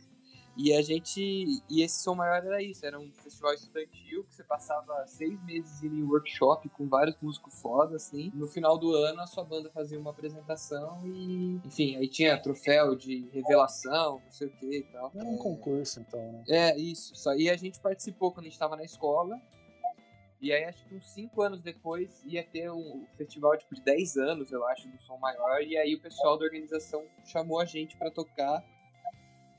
e 0.62 0.74
a 0.74 0.82
gente. 0.82 1.64
E 1.70 1.82
esse 1.82 2.04
som 2.04 2.14
maior 2.14 2.46
era 2.46 2.62
isso, 2.62 2.86
era 2.86 3.00
um 3.00 3.12
festival 3.14 3.54
estudantil 3.54 4.24
que 4.24 4.34
você 4.34 4.44
passava 4.44 5.06
seis 5.08 5.44
meses 5.44 5.82
indo 5.82 5.96
em 5.96 6.04
workshop 6.04 6.70
com 6.70 6.88
vários 6.88 7.18
músicos 7.20 7.60
foda, 7.60 7.96
assim. 7.96 8.32
No 8.36 8.48
final 8.48 8.78
do 8.78 8.94
ano 8.94 9.22
a 9.22 9.28
sua 9.28 9.44
banda 9.44 9.72
fazia 9.72 10.00
uma 10.00 10.12
apresentação 10.12 11.02
e. 11.06 11.60
Enfim, 11.66 11.96
aí 11.96 12.08
tinha 12.08 12.40
troféu 12.40 12.96
de 12.96 13.28
revelação, 13.32 14.22
não 14.24 14.32
sei 14.32 14.48
o 14.48 14.52
que 14.52 14.78
e 14.78 14.84
tal. 14.84 15.12
É 15.16 15.24
um 15.24 15.38
concurso, 15.38 16.00
então, 16.00 16.32
né? 16.32 16.44
É, 16.48 16.78
isso. 16.78 17.16
Só, 17.16 17.34
e 17.34 17.50
a 17.50 17.58
gente 17.58 17.80
participou 17.80 18.32
quando 18.32 18.46
a 18.46 18.50
gente 18.50 18.54
estava 18.54 18.76
na 18.76 18.84
escola. 18.84 19.42
E 20.40 20.52
aí, 20.52 20.64
acho 20.64 20.84
que 20.88 20.96
uns 20.96 21.06
5 21.14 21.40
anos 21.44 21.62
depois, 21.62 22.24
ia 22.26 22.44
ter 22.44 22.72
um 22.72 23.06
festival 23.16 23.56
tipo, 23.58 23.76
de 23.76 23.82
10 23.84 24.18
anos, 24.18 24.52
eu 24.52 24.66
acho, 24.68 24.88
do 24.90 25.00
Som 25.00 25.18
Maior. 25.18 25.62
E 25.62 25.78
aí 25.78 25.94
o 25.94 26.02
pessoal 26.02 26.36
da 26.36 26.46
organização 26.46 27.06
chamou 27.24 27.60
a 27.60 27.66
gente 27.66 27.96
para 27.96 28.10
tocar 28.10 28.64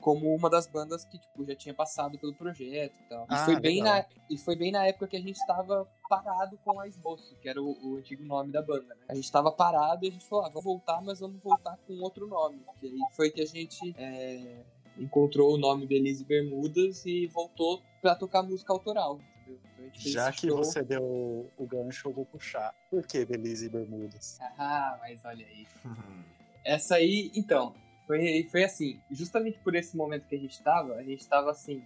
como 0.03 0.35
uma 0.35 0.49
das 0.49 0.67
bandas 0.67 1.05
que 1.05 1.17
tipo, 1.17 1.45
já 1.45 1.55
tinha 1.55 1.73
passado 1.73 2.19
pelo 2.19 2.33
projeto 2.35 2.99
e 2.99 3.03
tal. 3.09 3.23
E, 3.23 3.25
Ah, 3.29 3.45
foi 3.45 3.57
bem 3.57 3.81
na, 3.81 4.05
e 4.29 4.37
foi 4.37 4.55
bem 4.57 4.69
na 4.69 4.85
época 4.85 5.07
que 5.07 5.15
a 5.15 5.21
gente 5.21 5.37
estava 5.37 5.87
parado 6.09 6.57
com 6.57 6.77
a 6.77 6.87
Esboço, 6.87 7.37
que 7.37 7.47
era 7.47 7.61
o, 7.61 7.77
o 7.81 7.95
antigo 7.95 8.25
nome 8.25 8.51
da 8.51 8.61
banda. 8.61 8.93
Né? 8.95 9.05
A 9.07 9.15
gente 9.15 9.23
estava 9.23 9.49
parado 9.49 10.03
e 10.05 10.09
a 10.09 10.11
gente 10.11 10.25
falou, 10.25 10.45
ah, 10.45 10.49
vamos 10.49 10.65
voltar, 10.65 11.01
mas 11.01 11.21
vamos 11.21 11.41
voltar 11.41 11.77
com 11.87 11.93
outro 12.01 12.27
nome. 12.27 12.59
Que 12.81 12.87
aí 12.87 12.99
foi 13.15 13.31
que 13.31 13.41
a 13.41 13.45
gente 13.45 13.95
é, 13.97 14.65
encontrou 14.97 15.53
o 15.53 15.57
nome 15.57 15.87
Belize 15.87 16.25
Bermudas 16.25 17.05
e 17.05 17.27
voltou 17.27 17.81
pra 18.01 18.13
tocar 18.13 18.43
música 18.43 18.73
autoral. 18.73 19.21
Então 19.47 20.11
Já 20.11 20.31
que 20.33 20.47
show. 20.47 20.57
você 20.57 20.83
deu 20.83 21.49
o 21.57 21.65
gancho, 21.65 22.09
eu 22.09 22.13
vou 22.13 22.25
puxar. 22.25 22.75
Por 22.89 23.07
que 23.07 23.25
Belize 23.25 23.67
e 23.67 23.69
Bermudas? 23.69 24.37
Ah, 24.57 24.97
mas 24.99 25.23
olha 25.23 25.45
aí. 25.45 25.65
Essa 26.65 26.95
aí, 26.95 27.31
então, 27.35 27.73
foi, 28.05 28.43
foi 28.51 28.63
assim, 28.63 28.99
justamente 29.11 29.59
por 29.59 29.75
esse 29.75 29.95
momento 29.95 30.27
que 30.27 30.35
a 30.35 30.39
gente 30.39 30.61
tava, 30.61 30.95
a 30.95 31.03
gente 31.03 31.27
tava 31.27 31.51
assim, 31.51 31.81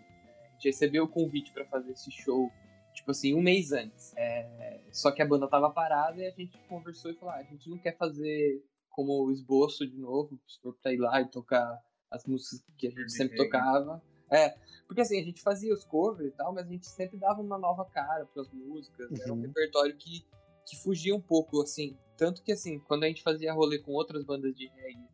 a 0.46 0.50
gente 0.54 0.66
recebeu 0.66 1.04
o 1.06 1.08
convite 1.08 1.52
pra 1.54 1.66
fazer 1.66 1.92
esse 1.92 2.12
show, 2.12 2.52
tipo 2.94 3.12
assim, 3.12 3.34
um 3.34 3.42
mês 3.42 3.72
antes. 3.72 4.14
É, 4.18 4.82
só 4.92 5.12
que 5.12 5.22
a 5.22 5.26
banda 5.28 5.48
tava 5.48 5.70
parada 5.70 6.22
e 6.22 6.28
a 6.28 6.32
gente 6.32 6.58
conversou 6.68 7.12
e 7.12 7.16
falou, 7.16 7.34
ah, 7.36 7.38
a 7.38 7.44
gente 7.44 7.70
não 7.70 7.78
quer 7.78 7.96
fazer 7.98 8.64
como 8.90 9.26
o 9.26 9.32
esboço 9.32 9.86
de 9.88 9.98
novo, 9.98 10.40
se 10.48 10.60
for 10.60 10.74
pra 10.82 10.92
ir 10.92 10.98
lá 10.98 11.22
e 11.22 11.30
tocar 11.30 11.80
as 12.10 12.26
músicas 12.26 12.64
que 12.78 12.88
a 12.88 12.90
gente 12.90 13.12
sempre 13.12 13.38
tocava. 13.38 14.02
É, 14.30 14.58
porque 14.88 15.02
assim, 15.02 15.20
a 15.20 15.24
gente 15.24 15.42
fazia 15.42 15.74
os 15.74 15.84
covers 15.86 16.34
e 16.34 16.36
tal, 16.36 16.54
mas 16.54 16.66
a 16.66 16.70
gente 16.72 16.88
sempre 16.88 17.18
dava 17.18 17.42
uma 17.42 17.58
nova 17.60 17.86
cara 17.86 18.26
pras 18.26 18.50
músicas, 18.52 19.12
era 19.22 19.32
um 19.32 19.36
Uhum. 19.38 19.42
repertório 19.44 19.96
que, 19.96 20.26
que 20.66 20.76
fugia 20.78 21.16
um 21.16 21.22
pouco, 21.22 21.62
assim, 21.62 21.96
tanto 22.18 22.42
que 22.42 22.52
assim, 22.52 22.80
quando 22.80 23.04
a 23.04 23.08
gente 23.08 23.22
fazia 23.22 23.54
rolê 23.54 23.78
com 23.80 23.92
outras 23.92 24.24
bandas 24.26 24.56
de 24.56 24.68
reggae 24.70 25.08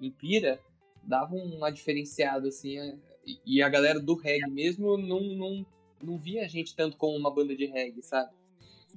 em 0.00 0.10
Pira, 0.10 0.60
dava 1.02 1.34
uma 1.34 1.70
diferenciada, 1.70 2.48
assim, 2.48 2.78
é, 2.78 2.96
e- 3.26 3.40
e 3.58 3.62
a 3.62 3.68
galera 3.68 4.00
do 4.00 4.14
reggae 4.14 4.50
mesmo 4.50 4.96
não, 4.96 5.20
não, 5.20 5.66
não 6.02 6.18
via 6.18 6.44
a 6.44 6.48
gente 6.48 6.74
tanto 6.74 6.96
como 6.96 7.16
uma 7.16 7.30
banda 7.32 7.54
de 7.56 7.66
reggae, 7.66 8.02
sabe? 8.02 8.30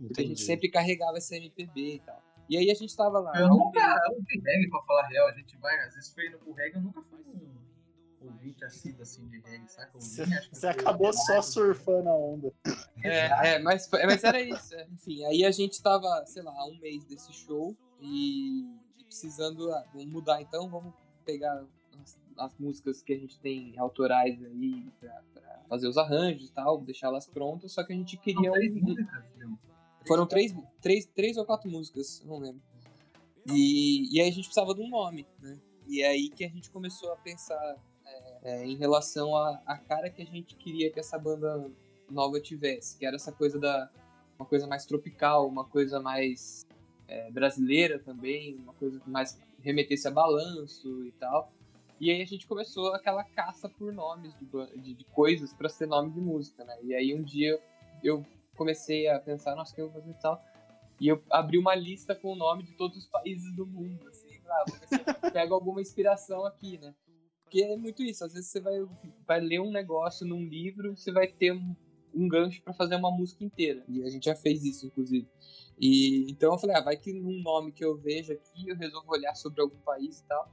Porque 0.07 0.21
a 0.21 0.25
gente 0.25 0.41
sempre 0.41 0.69
carregava 0.69 1.17
essa 1.17 1.35
MPB 1.35 1.95
e 1.95 1.99
tal. 1.99 2.21
E 2.49 2.57
aí 2.57 2.69
a 2.71 2.73
gente 2.73 2.95
tava 2.95 3.19
lá. 3.19 3.31
Eu 3.39 3.47
nunca 3.49 3.79
eu 4.07 4.15
não 4.15 4.21
vi 4.25 4.39
reggae 4.39 4.69
pra 4.69 4.81
falar 4.83 5.07
real, 5.07 5.27
a 5.27 5.33
gente 5.33 5.55
vai, 5.57 5.79
às 5.85 5.93
vezes 5.95 6.13
foi 6.13 6.29
no 6.29 6.51
reggae, 6.53 6.75
eu 6.77 6.81
nunca 6.81 7.01
fui 7.03 7.19
um 7.19 8.27
ouvinte 8.27 8.63
assíduo 8.65 9.01
assim 9.01 9.27
de 9.27 9.39
reggae, 9.41 9.67
saca? 9.69 9.97
O 9.97 10.01
Você 10.01 10.67
acabou 10.67 11.13
só 11.13 11.41
surfando 11.41 12.09
a 12.09 12.15
onda. 12.15 12.51
É, 13.03 13.49
é, 13.55 13.59
mas, 13.59 13.87
foi- 13.87 14.05
mas 14.05 14.23
era 14.23 14.41
isso. 14.41 14.73
é. 14.75 14.87
Enfim, 14.91 15.23
aí 15.25 15.45
a 15.45 15.51
gente 15.51 15.81
tava, 15.81 16.25
sei 16.25 16.41
lá, 16.41 16.51
há 16.51 16.65
um 16.65 16.77
mês 16.79 17.03
desse 17.05 17.31
show 17.33 17.75
e 18.01 18.65
precisando, 19.13 19.71
ah, 19.71 19.85
vamos 19.93 20.11
mudar 20.11 20.41
então, 20.41 20.67
vamos 20.67 20.93
pegar 21.23 21.63
as, 22.01 22.19
as 22.37 22.57
músicas 22.57 23.01
que 23.03 23.13
a 23.13 23.17
gente 23.17 23.39
tem 23.39 23.77
autorais 23.77 24.43
aí 24.43 24.87
pra, 24.99 25.21
pra 25.33 25.63
fazer 25.69 25.87
os 25.87 25.97
arranjos 25.97 26.49
e 26.49 26.51
tal, 26.51 26.81
deixá-las 26.81 27.27
prontas, 27.27 27.71
só 27.71 27.83
que 27.83 27.93
a 27.93 27.95
gente 27.95 28.17
queria 28.17 28.51
três 28.51 28.75
um, 28.75 28.79
músicas? 28.79 29.23
Foram 30.07 30.25
três, 30.25 30.53
três, 30.81 31.05
três 31.05 31.37
ou 31.37 31.45
quatro 31.45 31.69
músicas, 31.69 32.23
não 32.25 32.39
lembro. 32.39 32.61
E, 33.47 34.13
e 34.13 34.19
aí 34.19 34.29
a 34.29 34.31
gente 34.31 34.45
precisava 34.45 34.73
de 34.73 34.81
um 34.81 34.89
nome, 34.89 35.27
né? 35.39 35.59
E 35.87 36.01
é 36.01 36.07
aí 36.07 36.29
que 36.29 36.43
a 36.43 36.49
gente 36.49 36.71
começou 36.71 37.11
a 37.11 37.15
pensar 37.17 37.77
é, 38.05 38.39
é, 38.43 38.65
em 38.65 38.75
relação 38.75 39.35
à 39.35 39.77
cara 39.77 40.09
que 40.09 40.21
a 40.21 40.25
gente 40.25 40.55
queria 40.55 40.91
que 40.91 40.99
essa 40.99 41.19
banda 41.19 41.69
nova 42.09 42.39
tivesse, 42.39 42.97
que 42.97 43.05
era 43.05 43.15
essa 43.15 43.31
coisa 43.31 43.59
da 43.59 43.89
uma 44.39 44.45
coisa 44.45 44.65
mais 44.65 44.85
tropical, 44.85 45.47
uma 45.47 45.63
coisa 45.63 45.99
mais 46.01 46.65
é, 47.13 47.29
brasileira 47.29 47.99
também, 47.99 48.55
uma 48.55 48.73
coisa 48.73 48.99
que 48.99 49.07
mais 49.07 49.39
remetesse 49.61 50.07
a 50.07 50.11
balanço 50.11 51.05
e 51.05 51.11
tal. 51.11 51.53
E 51.99 52.09
aí 52.09 52.21
a 52.21 52.25
gente 52.25 52.47
começou 52.47 52.91
aquela 52.93 53.23
caça 53.23 53.69
por 53.69 53.93
nomes 53.93 54.33
de, 54.39 54.47
de, 54.81 54.93
de 54.95 55.05
coisas 55.05 55.53
para 55.53 55.69
ser 55.69 55.85
nome 55.85 56.11
de 56.11 56.19
música, 56.19 56.63
né? 56.63 56.75
E 56.81 56.93
aí 56.95 57.13
um 57.13 57.21
dia 57.21 57.59
eu 58.03 58.25
comecei 58.55 59.07
a 59.07 59.19
pensar, 59.19 59.55
nossa, 59.55 59.71
o 59.71 59.75
que 59.75 59.81
eu 59.81 59.89
vou 59.89 60.01
fazer 60.01 60.11
e 60.11 60.21
tal. 60.21 60.43
E 60.99 61.07
eu 61.07 61.23
abri 61.29 61.57
uma 61.57 61.75
lista 61.75 62.15
com 62.15 62.33
o 62.33 62.35
nome 62.35 62.63
de 62.63 62.73
todos 62.73 62.97
os 62.97 63.05
países 63.05 63.55
do 63.55 63.65
mundo, 63.65 64.07
assim, 64.07 64.39
ah, 64.47 64.63
vou 64.67 64.79
ver 64.79 64.87
se 64.87 64.95
eu 64.95 65.03
pego 65.31 65.53
alguma 65.53 65.81
inspiração 65.81 66.45
aqui, 66.45 66.79
né? 66.79 66.95
Porque 67.43 67.63
é 67.63 67.77
muito 67.77 68.01
isso, 68.01 68.25
às 68.25 68.33
vezes 68.33 68.49
você 68.49 68.59
vai, 68.59 68.83
vai 69.25 69.39
ler 69.39 69.59
um 69.59 69.71
negócio 69.71 70.25
num 70.25 70.43
livro, 70.43 70.97
você 70.97 71.11
vai 71.11 71.27
ter 71.27 71.53
um, 71.53 71.75
um 72.13 72.27
gancho 72.27 72.61
para 72.61 72.73
fazer 72.73 72.95
uma 72.95 73.11
música 73.11 73.43
inteira. 73.43 73.83
E 73.87 74.03
a 74.03 74.09
gente 74.09 74.25
já 74.25 74.35
fez 74.35 74.63
isso, 74.63 74.85
inclusive. 74.85 75.27
E 75.79 76.29
então 76.29 76.53
eu 76.53 76.59
falei, 76.59 76.75
ah, 76.75 76.81
vai 76.81 76.95
que 76.95 77.13
num 77.13 77.41
nome 77.41 77.71
que 77.71 77.83
eu 77.83 77.97
vejo 77.97 78.31
aqui, 78.31 78.67
eu 78.67 78.75
resolvo 78.75 79.11
olhar 79.11 79.35
sobre 79.35 79.61
algum 79.61 79.77
país 79.79 80.19
e 80.19 80.23
tal. 80.25 80.51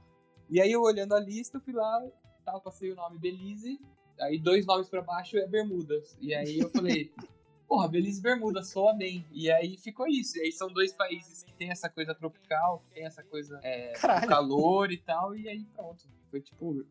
E 0.49 0.59
aí 0.59 0.71
eu 0.71 0.81
olhando 0.81 1.15
a 1.15 1.19
lista, 1.19 1.57
eu 1.57 1.61
fui 1.61 1.73
lá, 1.73 2.03
tal, 2.43 2.61
passei 2.61 2.91
o 2.91 2.95
nome 2.95 3.17
Belize, 3.17 3.79
aí 4.19 4.37
dois 4.37 4.65
nomes 4.65 4.89
pra 4.89 5.01
baixo 5.01 5.37
é 5.37 5.47
Bermudas. 5.47 6.17
E 6.19 6.33
aí 6.33 6.59
eu 6.59 6.69
falei, 6.69 7.11
porra, 7.67 7.87
Belize 7.87 8.19
e 8.19 8.23
Bermudas, 8.23 8.69
sou 8.69 8.89
amém. 8.89 9.25
E 9.31 9.49
aí 9.49 9.77
ficou 9.77 10.07
isso. 10.07 10.37
E 10.37 10.41
aí 10.41 10.51
são 10.51 10.67
dois 10.67 10.93
países 10.93 11.43
que 11.43 11.53
tem 11.53 11.71
essa 11.71 11.89
coisa 11.89 12.13
tropical, 12.13 12.79
que 12.79 12.95
tem 12.95 13.05
essa 13.05 13.23
coisa 13.23 13.59
é, 13.63 13.93
calor 14.27 14.91
e 14.91 14.97
tal, 14.97 15.35
e 15.35 15.47
aí 15.47 15.63
pronto. 15.73 16.05
Foi 16.29 16.41
tipo, 16.41 16.85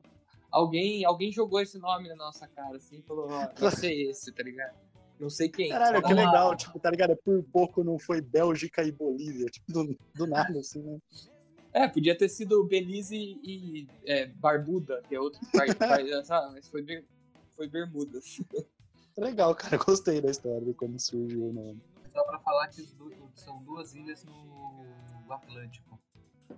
alguém, 0.51 1.05
alguém 1.05 1.33
jogou 1.33 1.61
esse 1.61 1.79
nome 1.79 2.09
na 2.09 2.17
nossa 2.17 2.47
cara, 2.49 2.77
assim, 2.77 2.99
e 2.99 3.03
falou, 3.03 3.29
ó, 3.31 3.49
vai 3.59 3.71
ser 3.71 3.93
esse, 3.93 4.33
tá 4.33 4.43
ligado? 4.43 4.75
Não 5.19 5.29
sei 5.29 5.49
quem. 5.51 5.69
Caralho, 5.69 6.03
que 6.03 6.13
uma- 6.13 6.25
legal, 6.27 6.57
tipo, 6.57 6.79
tá 6.79 6.91
ligado? 6.91 7.15
Por 7.17 7.43
pouco 7.45 7.85
não 7.85 7.99
foi 7.99 8.21
Bélgica 8.21 8.83
e 8.83 8.91
Bolívia, 8.91 9.47
tipo, 9.47 9.71
do, 9.71 9.97
do 10.15 10.27
nada, 10.27 10.59
assim, 10.59 10.83
né? 10.83 10.99
É, 11.73 11.87
podia 11.87 12.17
ter 12.17 12.29
sido 12.29 12.65
Belize 12.65 13.15
e 13.17 13.87
é, 14.05 14.27
Barbuda, 14.27 15.03
que 15.09 15.15
é 15.15 15.21
outro 15.21 15.41
país, 15.53 15.75
mas 16.53 16.69
foi, 16.69 16.85
foi 17.51 17.69
Bermudas. 17.69 18.41
Legal, 19.17 19.55
cara, 19.55 19.77
gostei 19.77 20.21
da 20.21 20.31
história 20.31 20.63
de 20.63 20.75
como 20.75 20.99
surgiu 20.99 21.49
o 21.49 21.53
nome. 21.53 21.81
Só 22.11 22.25
pra 22.25 22.41
falar 22.41 22.67
que 22.69 22.83
são 23.37 23.63
duas 23.63 23.95
ilhas 23.95 24.25
no 24.25 24.85
Atlântico. 25.29 26.01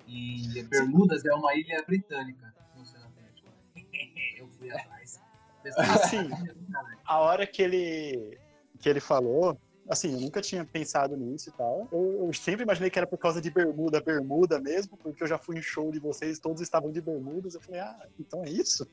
E 0.06 0.62
Bermudas 0.62 1.24
é 1.24 1.34
uma 1.34 1.54
ilha 1.54 1.82
britânica. 1.86 2.54
Atrás. 4.70 5.20
Assim, 5.76 6.28
a 7.04 7.18
hora 7.20 7.46
que 7.46 7.62
ele, 7.62 8.38
que 8.80 8.88
ele 8.88 8.98
falou, 9.00 9.56
assim, 9.88 10.12
eu 10.12 10.20
nunca 10.20 10.40
tinha 10.40 10.64
pensado 10.64 11.16
nisso 11.16 11.50
e 11.50 11.52
tal. 11.52 11.88
Eu, 11.92 12.26
eu 12.26 12.32
sempre 12.32 12.62
imaginei 12.62 12.90
que 12.90 12.98
era 12.98 13.06
por 13.06 13.18
causa 13.18 13.40
de 13.40 13.50
bermuda, 13.50 14.00
bermuda 14.00 14.60
mesmo, 14.60 14.96
porque 14.96 15.22
eu 15.22 15.26
já 15.26 15.38
fui 15.38 15.56
em 15.58 15.62
show 15.62 15.90
de 15.92 16.00
vocês, 16.00 16.38
todos 16.40 16.60
estavam 16.60 16.90
de 16.90 17.00
bermudas. 17.00 17.54
Eu 17.54 17.60
falei, 17.60 17.80
ah, 17.80 18.06
então 18.18 18.44
é 18.44 18.50
isso? 18.50 18.86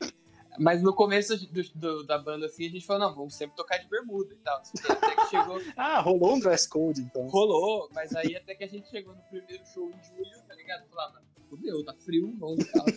Mas 0.58 0.82
no 0.82 0.94
começo 0.94 1.36
do- 1.52 1.62
do- 1.74 2.06
da 2.06 2.18
banda, 2.18 2.46
assim, 2.46 2.66
a 2.66 2.70
gente 2.70 2.84
falou, 2.86 3.08
não, 3.08 3.14
vamos 3.14 3.34
sempre 3.34 3.56
tocar 3.56 3.78
de 3.78 3.88
bermuda 3.88 4.32
e 4.34 4.36
tal. 4.38 4.58
assim, 4.60 4.78
Até 4.88 5.14
que 5.16 5.26
chegou, 5.30 5.60
Ah, 5.76 6.00
rolou 6.00 6.34
um 6.34 6.40
dress 6.40 6.68
code, 6.68 7.00
então. 7.02 7.26
rolou, 7.28 7.88
mas 7.92 8.14
aí 8.14 8.36
até 8.36 8.54
que 8.54 8.64
a 8.64 8.68
gente 8.68 8.88
chegou 8.90 9.14
no 9.14 9.22
primeiro 9.22 9.64
show 9.66 9.88
em 9.90 10.02
julho, 10.04 10.42
tá 10.46 10.54
ligado? 10.54 10.86
Falava, 10.88 11.22
fudeu, 11.48 11.84
tá 11.84 11.94
frio, 11.94 12.32
vamos 12.38 12.58
de 12.58 12.64
calça 12.72 12.94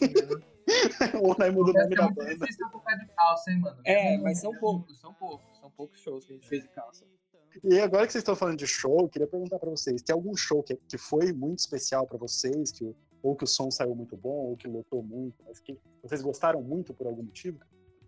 mesmo. 0.87 1.27
Ou 1.27 1.35
aí 1.39 1.51
muda 1.51 1.71
o 1.71 1.73
nome 1.73 1.95
da 1.95 2.09
banda. 2.09 2.45
eu 2.61 2.69
tocar 2.71 2.95
de 2.95 3.07
calça, 3.07 3.51
hein, 3.51 3.59
mano? 3.59 3.81
É, 3.85 4.17
mas 4.17 4.39
são 4.39 4.53
poucos, 4.59 4.99
são 4.99 5.13
poucos, 5.13 5.57
são 5.59 5.71
poucos 5.71 5.99
shows 5.99 6.25
que 6.25 6.33
a 6.33 6.35
gente 6.35 6.47
fez 6.47 6.63
de 6.63 6.69
calça. 6.69 7.05
E 7.63 7.79
agora 7.79 8.05
que 8.07 8.11
vocês 8.13 8.21
estão 8.23 8.35
falando 8.35 8.57
de 8.57 8.65
show, 8.67 9.01
eu 9.01 9.09
queria 9.09 9.27
perguntar 9.27 9.59
pra 9.59 9.69
vocês: 9.69 10.01
tem 10.01 10.13
algum 10.13 10.35
show 10.35 10.63
que, 10.63 10.75
que 10.87 10.97
foi 10.97 11.31
muito 11.31 11.59
especial 11.59 12.07
pra 12.07 12.17
vocês, 12.17 12.71
que, 12.71 12.83
o- 12.83 12.95
ou 13.21 13.35
que 13.35 13.43
o 13.43 13.47
som 13.47 13.69
saiu 13.69 13.93
muito 13.95 14.17
bom, 14.17 14.47
ou 14.49 14.57
que 14.57 14.67
lotou 14.67 15.03
muito, 15.03 15.35
mas 15.45 15.59
que 15.59 15.77
vocês 16.01 16.21
gostaram 16.21 16.61
muito 16.63 16.93
por 16.93 17.05
algum 17.07 17.21
motivo? 17.23 17.59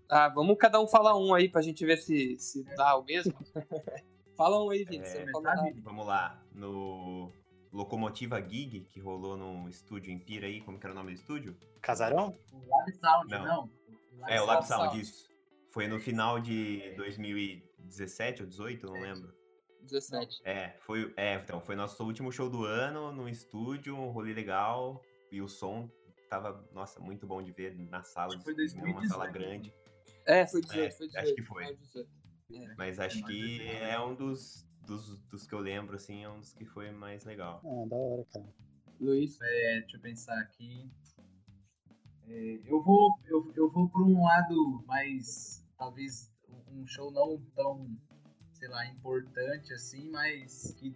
Ah, 0.10 0.30
vamos 0.30 0.58
cada 0.58 0.80
um 0.82 0.88
falar 0.88 1.16
um 1.18 1.34
aí 1.34 1.48
pra 1.50 1.62
gente 1.62 1.86
ver 1.86 1.98
se, 1.98 2.38
se 2.40 2.64
dá 2.76 2.96
o 2.98 3.04
mesmo. 3.04 3.34
Fala 4.36 4.62
um 4.64 4.70
aí, 4.70 4.84
Vini, 4.84 5.06
É, 5.06 5.26
tá. 5.32 5.64
Vamos 5.84 6.06
lá. 6.06 6.44
No 6.54 7.32
Locomotiva 7.76 8.42
Gig, 8.42 8.88
que 8.90 9.00
rolou 9.02 9.36
num 9.36 9.68
estúdio 9.68 10.12
em 10.12 10.18
Pira 10.18 10.48
aí, 10.48 10.62
como 10.62 10.80
que 10.80 10.86
era 10.86 10.94
o 10.94 10.96
nome 10.96 11.12
do 11.12 11.16
estúdio? 11.16 11.58
Casarão? 11.82 12.38
O 12.54 12.66
Lab 12.70 12.92
Sound, 12.96 13.30
Não. 13.32 13.46
não. 13.46 13.70
É, 14.28 14.42
o 14.42 14.46
Lab 14.46 14.56
Lab 14.60 14.68
Sound, 14.68 14.84
Sound. 14.86 15.02
isso. 15.02 15.30
Foi 15.70 15.86
no 15.88 16.00
final 16.00 16.40
de 16.40 16.94
2017 16.96 18.44
ou 18.44 18.48
18, 18.48 18.86
não 18.88 18.94
lembro. 18.94 19.34
17. 19.82 20.42
É, 20.46 20.70
foi, 20.80 21.14
é, 21.18 21.36
então, 21.36 21.60
foi 21.60 21.76
nosso 21.76 22.02
último 22.04 22.32
show 22.32 22.50
do 22.50 22.64
ano, 22.64 23.12
no 23.12 23.28
estúdio, 23.28 23.96
um 23.96 24.10
rolê 24.10 24.34
legal, 24.34 25.04
e 25.32 25.42
o 25.42 25.48
som 25.48 25.90
tava, 26.30 26.66
nossa, 26.74 27.00
muito 27.00 27.28
bom 27.28 27.44
de 27.44 27.52
ver 27.52 27.76
na 27.78 28.04
sala, 28.04 28.34
Acho 28.36 28.44
foi 28.44 28.56
de 28.56 28.70
cinema, 28.70 29.00
uma 29.00 29.08
sala 29.08 29.28
2018. 29.30 29.34
grande. 29.34 29.74
É, 30.26 30.48
foi 30.48 30.62
18, 30.62 30.80
É, 30.80 30.92
foi 30.92 31.06
acho 31.08 31.14
18. 31.16 31.36
que 31.36 31.42
foi. 31.44 31.66
foi 31.66 31.76
18. 31.76 32.10
Mas 32.78 33.00
acho 33.00 33.24
que 33.26 33.62
é 33.68 34.00
um 34.00 34.16
dos, 34.16 34.66
dos, 34.86 35.20
dos 35.24 35.48
que 35.48 35.54
eu 35.54 35.60
lembro, 35.60 35.96
assim, 35.96 36.24
é 36.24 36.30
um 36.30 36.40
dos 36.40 36.54
que 36.54 36.66
foi 36.66 36.92
mais 36.92 37.26
legal. 37.26 37.62
Ah, 37.64 37.88
da 37.90 37.96
hora, 37.96 38.26
cara. 38.32 38.46
Luiz. 39.00 39.40
É, 39.42 39.80
deixa 39.82 39.98
eu 39.98 40.02
pensar 40.02 40.40
aqui. 40.40 40.90
É, 42.28 42.62
eu 42.66 42.82
vou 42.82 43.20
eu, 43.26 43.52
eu 43.56 43.70
vou 43.70 43.88
para 43.90 44.02
um 44.02 44.24
lado 44.24 44.84
mais 44.88 45.64
talvez 45.78 46.32
um 46.72 46.86
show 46.88 47.12
não 47.12 47.40
tão 47.56 47.96
sei 48.52 48.68
lá 48.68 48.86
importante 48.88 49.74
assim, 49.74 50.10
mas 50.10 50.74
que 50.80 50.96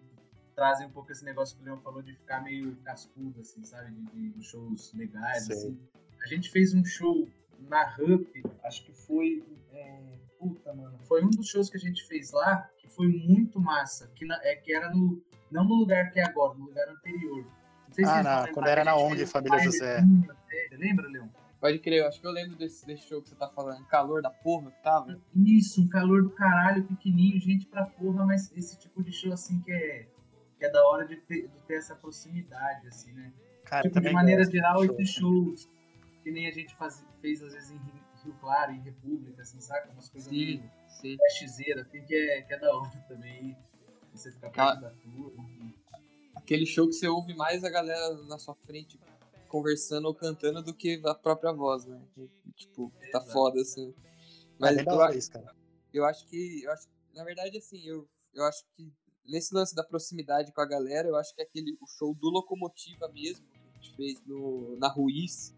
trazem 0.55 0.87
um 0.87 0.91
pouco 0.91 1.11
esse 1.11 1.23
negócio 1.23 1.55
que 1.55 1.61
o 1.61 1.65
Leon 1.65 1.79
falou 1.81 2.01
de 2.01 2.13
ficar 2.15 2.41
meio 2.41 2.75
cascudo 2.77 3.39
assim, 3.41 3.63
sabe, 3.63 3.91
de, 4.11 4.29
de 4.31 4.43
shows 4.43 4.91
legais 4.93 5.43
Sei. 5.43 5.55
assim. 5.55 5.79
A 6.23 6.27
gente 6.27 6.49
fez 6.49 6.73
um 6.73 6.83
show 6.83 7.27
na 7.59 7.95
Hup, 7.97 8.27
acho 8.63 8.85
que 8.85 8.91
foi 8.91 9.45
é, 9.71 10.18
puta 10.39 10.73
mano, 10.73 10.97
foi 11.07 11.23
um 11.23 11.29
dos 11.29 11.47
shows 11.47 11.69
que 11.69 11.77
a 11.77 11.79
gente 11.79 12.05
fez 12.07 12.31
lá 12.31 12.67
que 12.77 12.87
foi 12.87 13.07
muito 13.07 13.59
massa, 13.59 14.09
que 14.15 14.25
na- 14.25 14.39
é 14.43 14.55
que 14.55 14.73
era 14.73 14.89
no 14.89 15.21
não 15.51 15.63
no 15.63 15.75
lugar 15.75 16.11
que 16.11 16.19
é 16.19 16.25
agora, 16.25 16.57
no 16.57 16.65
lugar 16.65 16.87
anterior. 16.89 17.43
Não 17.87 17.93
sei 17.93 18.05
se 18.05 18.11
Ah, 18.11 18.17
lembrar 18.17 18.51
quando 18.53 18.67
era 18.67 18.83
na 18.83 18.95
ONG 18.95 19.25
Família 19.25 19.59
José. 19.59 20.01
Você 20.69 20.77
lembra, 20.77 21.07
Leon? 21.09 21.27
Pode 21.59 21.79
crer, 21.79 22.01
eu 22.03 22.07
acho 22.07 22.21
que 22.21 22.27
eu 22.27 22.31
lembro 22.31 22.55
desse, 22.55 22.85
desse 22.85 23.07
show 23.07 23.21
que 23.21 23.27
você 23.29 23.35
tá 23.35 23.49
falando. 23.49 23.83
Calor 23.87 24.21
da 24.21 24.29
porra 24.29 24.71
que 24.71 24.81
tava. 24.83 25.19
Isso, 25.35 25.81
um 25.81 25.89
calor 25.89 26.21
do 26.23 26.29
caralho, 26.29 26.85
pequenininho, 26.85 27.39
gente 27.41 27.65
pra 27.65 27.85
porra, 27.85 28.25
mas 28.25 28.49
esse 28.55 28.77
tipo 28.79 29.03
de 29.03 29.11
show 29.11 29.33
assim 29.33 29.59
que 29.61 29.71
é, 29.71 30.07
que 30.57 30.65
é 30.65 30.69
da 30.71 30.81
hora 30.87 31.05
de 31.05 31.17
ter, 31.17 31.47
de 31.49 31.61
ter 31.63 31.73
essa 31.79 31.95
proximidade, 31.95 32.87
assim, 32.87 33.11
né? 33.11 33.33
Cara, 33.65 33.81
tipo, 33.89 33.99
de 33.99 34.11
maneira 34.13 34.43
geral, 34.45 34.85
de 34.87 34.93
esses 34.93 35.15
shows 35.15 35.67
que 36.23 36.31
nem 36.31 36.47
a 36.47 36.51
gente 36.51 36.73
faz, 36.75 37.03
fez 37.21 37.41
às 37.41 37.53
vezes 37.53 37.71
em 37.71 37.79
Rio, 38.23 38.33
Claro, 38.39 38.71
em 38.71 38.81
República, 38.81 39.41
assim, 39.41 39.59
saca? 39.59 39.91
Umas 39.91 40.09
coisas 40.09 40.29
Sim, 40.29 40.57
meio 40.57 40.71
sim. 40.87 41.17
festzeira, 41.17 41.81
assim, 41.81 42.03
que 42.03 42.15
é, 42.15 42.41
que 42.41 42.53
é 42.53 42.59
da 42.59 42.75
hora 42.75 43.05
também. 43.07 43.57
Você 44.13 44.31
ficar 44.31 44.49
perto 44.49 44.81
da 44.81 44.89
turma. 44.91 45.49
Aquele 46.35 46.65
show 46.65 46.87
que 46.87 46.93
você 46.93 47.07
ouve 47.07 47.33
mais 47.35 47.63
a 47.63 47.69
galera 47.69 48.15
na 48.23 48.39
sua 48.39 48.55
frente 48.55 48.99
conversando 49.47 50.05
ou 50.05 50.15
cantando 50.15 50.63
do 50.63 50.73
que 50.73 51.01
a 51.05 51.15
própria 51.15 51.51
voz, 51.51 51.85
né? 51.85 52.01
E, 52.17 52.29
Tipo, 52.55 52.91
tá 53.11 53.19
Exato. 53.19 53.31
foda, 53.31 53.61
assim. 53.61 53.89
É 53.89 53.93
Mas 54.59 54.83
da 54.83 54.83
eu, 54.83 55.17
isso, 55.17 55.31
cara. 55.31 55.55
eu 55.93 56.05
acho 56.05 56.25
que. 56.27 56.63
Eu 56.63 56.71
acho, 56.71 56.87
na 57.13 57.23
verdade, 57.23 57.57
assim, 57.57 57.81
eu, 57.85 58.05
eu 58.33 58.43
acho 58.43 58.65
que 58.75 58.91
nesse 59.25 59.53
lance 59.53 59.73
da 59.75 59.83
proximidade 59.83 60.51
com 60.51 60.61
a 60.61 60.65
galera, 60.65 61.07
eu 61.07 61.15
acho 61.15 61.33
que 61.35 61.41
aquele 61.41 61.77
o 61.79 61.87
show 61.87 62.13
do 62.13 62.29
Locomotiva 62.29 63.07
mesmo, 63.09 63.45
que 63.47 63.57
a 63.57 63.81
gente 63.81 63.95
fez 63.95 64.21
no, 64.25 64.75
na 64.77 64.87
Ruiz, 64.87 65.55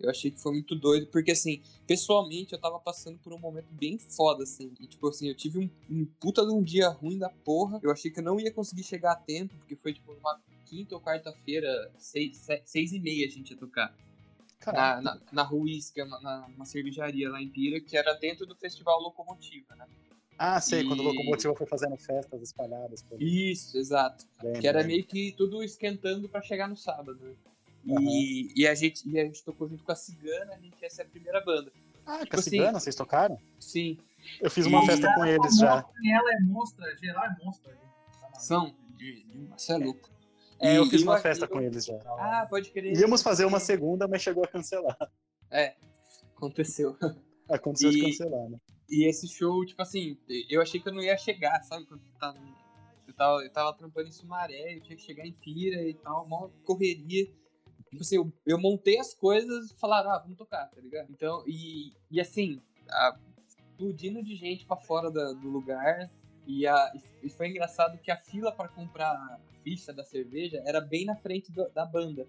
eu 0.00 0.10
achei 0.10 0.30
que 0.30 0.40
foi 0.40 0.52
muito 0.52 0.74
doido, 0.74 1.06
porque 1.08 1.30
assim, 1.32 1.62
pessoalmente 1.86 2.52
eu 2.52 2.58
tava 2.60 2.78
passando 2.80 3.18
por 3.18 3.32
um 3.32 3.38
momento 3.38 3.68
bem 3.72 3.98
foda, 3.98 4.42
assim. 4.44 4.72
E 4.80 4.86
tipo 4.86 5.06
assim, 5.08 5.28
eu 5.28 5.34
tive 5.34 5.58
um, 5.58 5.70
um 5.90 6.06
puta 6.18 6.44
de 6.44 6.52
um 6.52 6.62
dia 6.62 6.88
ruim 6.88 7.18
da 7.18 7.28
porra. 7.28 7.78
Eu 7.82 7.90
achei 7.90 8.10
que 8.10 8.20
eu 8.20 8.24
não 8.24 8.40
ia 8.40 8.50
conseguir 8.52 8.82
chegar 8.82 9.12
a 9.12 9.16
tempo, 9.16 9.54
porque 9.58 9.76
foi 9.76 9.92
tipo 9.92 10.12
uma 10.12 10.40
quinta 10.66 10.94
ou 10.94 11.00
quarta-feira, 11.00 11.90
seis, 11.98 12.36
se- 12.36 12.62
seis 12.64 12.92
e 12.92 12.98
meia 13.00 13.26
a 13.26 13.30
gente 13.30 13.50
ia 13.50 13.56
tocar 13.56 13.94
na, 14.66 15.00
na, 15.00 15.20
na 15.32 15.42
Ruiz, 15.42 15.90
que 15.90 16.00
é 16.00 16.04
uma, 16.04 16.20
na- 16.20 16.46
uma 16.54 16.64
cervejaria 16.64 17.28
lá 17.30 17.40
em 17.42 17.48
Pira, 17.48 17.80
que 17.80 17.96
era 17.96 18.12
dentro 18.14 18.46
do 18.46 18.54
Festival 18.54 19.00
Locomotiva, 19.00 19.74
né? 19.74 19.86
Ah, 20.38 20.58
sei, 20.60 20.84
quando 20.84 21.00
o 21.00 21.02
E- 21.02 21.06
Locomotiva 21.06 21.54
foi 21.54 21.66
fazendo 21.66 21.96
festas 21.98 22.40
espalhadas. 22.40 23.02
Por... 23.02 23.20
Isso, 23.20 23.76
exato. 23.76 24.24
Que 24.58 24.66
era 24.66 24.82
meio 24.82 25.04
que 25.04 25.32
tudo 25.32 25.62
esquentando 25.62 26.28
pra 26.30 26.40
chegar 26.40 26.66
no 26.68 26.76
sábado. 26.76 27.36
Né? 27.84 27.96
E, 28.00 28.52
e, 28.62 28.66
a 28.66 28.74
gente, 28.74 29.08
e 29.08 29.18
a 29.18 29.24
gente 29.24 29.42
tocou 29.44 29.68
junto 29.68 29.82
com 29.84 29.92
a 29.92 29.94
Cigana, 29.96 30.54
a 30.54 30.58
gente 30.58 30.80
ia 30.80 30.90
ser 30.90 31.02
a 31.02 31.06
primeira 31.06 31.40
banda. 31.44 31.72
Ah, 32.06 32.18
tipo 32.18 32.30
com 32.30 32.36
a 32.36 32.38
assim- 32.40 32.50
Cigana, 32.50 32.80
vocês 32.80 32.94
tocaram? 32.96 33.38
Sim, 33.58 33.98
Eu 34.40 34.50
fiz 34.50 34.66
uma 34.66 34.82
E- 34.82 34.86
festa 34.86 35.14
com 35.14 35.24
eles 35.24 35.56
já. 35.56 35.82
Ela 36.04 36.34
é 36.34 36.40
monstra, 36.42 36.94
geral 36.98 37.24
é 37.24 37.44
monstra. 37.44 37.72
maluco. 37.74 38.40
são. 38.40 38.74
de- 38.96 39.22
de- 39.24 39.48
Você 39.56 39.72
é 39.72 39.76
louco. 39.78 40.10
É, 40.58 40.76
eu 40.76 40.84
fiz 40.86 41.02
uma 41.02 41.16
eu- 41.16 41.22
festa 41.22 41.44
eu- 41.46 41.48
com 41.48 41.58
eles 41.60 41.86
já. 41.86 41.96
Ah, 42.18 42.46
pode 42.50 42.70
crer. 42.70 42.94
Íamos 42.98 43.22
fazer 43.22 43.46
uma 43.46 43.58
segunda, 43.58 44.06
mas 44.06 44.20
chegou 44.20 44.44
a 44.44 44.46
cancelar. 44.48 44.96
É, 45.50 45.74
aconteceu. 46.36 46.96
Aconteceu 47.48 47.90
de 47.90 47.98
E- 47.98 48.02
cancelar, 48.02 48.48
né? 48.50 48.58
E 48.88 49.08
esse 49.08 49.26
show, 49.26 49.64
tipo 49.64 49.80
assim, 49.80 50.18
eu 50.50 50.60
achei 50.60 50.80
que 50.80 50.88
eu 50.88 50.92
não 50.92 51.00
ia 51.02 51.16
chegar, 51.16 51.62
sabe? 51.62 51.86
Quando 51.86 52.02
você 52.02 52.12
tá, 52.18 52.32
você 53.06 53.12
tal. 53.14 53.40
Eu 53.42 53.50
tava 53.50 53.72
trampando 53.72 54.08
em 54.08 54.12
Sumaré, 54.12 54.76
eu 54.76 54.80
tinha 54.82 54.96
que 54.96 55.02
chegar 55.02 55.26
em 55.26 55.32
Pira 55.32 55.82
e 55.82 55.94
tal, 55.94 56.24
uma 56.26 56.48
correria. 56.64 57.26
Tipo 57.90 58.02
assim, 58.02 58.16
eu, 58.16 58.32
eu 58.46 58.58
montei 58.58 58.98
as 58.98 59.12
coisas 59.14 59.70
e 59.70 59.74
falaram, 59.74 60.10
ah, 60.12 60.18
vamos 60.18 60.38
tocar, 60.38 60.66
tá 60.70 60.80
ligado? 60.80 61.08
Então, 61.10 61.42
e, 61.46 61.92
e 62.10 62.20
assim, 62.20 62.60
a, 62.88 63.16
explodindo 63.48 64.22
de 64.22 64.36
gente 64.36 64.64
pra 64.64 64.76
fora 64.76 65.10
da- 65.10 65.32
do 65.32 65.48
lugar. 65.48 66.10
E, 66.46 66.66
a, 66.66 66.92
e 67.22 67.28
foi 67.30 67.48
engraçado 67.48 67.98
que 67.98 68.10
a 68.10 68.16
fila 68.16 68.50
pra 68.52 68.68
comprar 68.68 69.10
a 69.12 69.38
ficha 69.62 69.92
da 69.92 70.04
cerveja 70.04 70.62
era 70.64 70.80
bem 70.80 71.04
na 71.04 71.16
frente 71.16 71.50
do- 71.52 71.68
da 71.70 71.84
banda. 71.84 72.26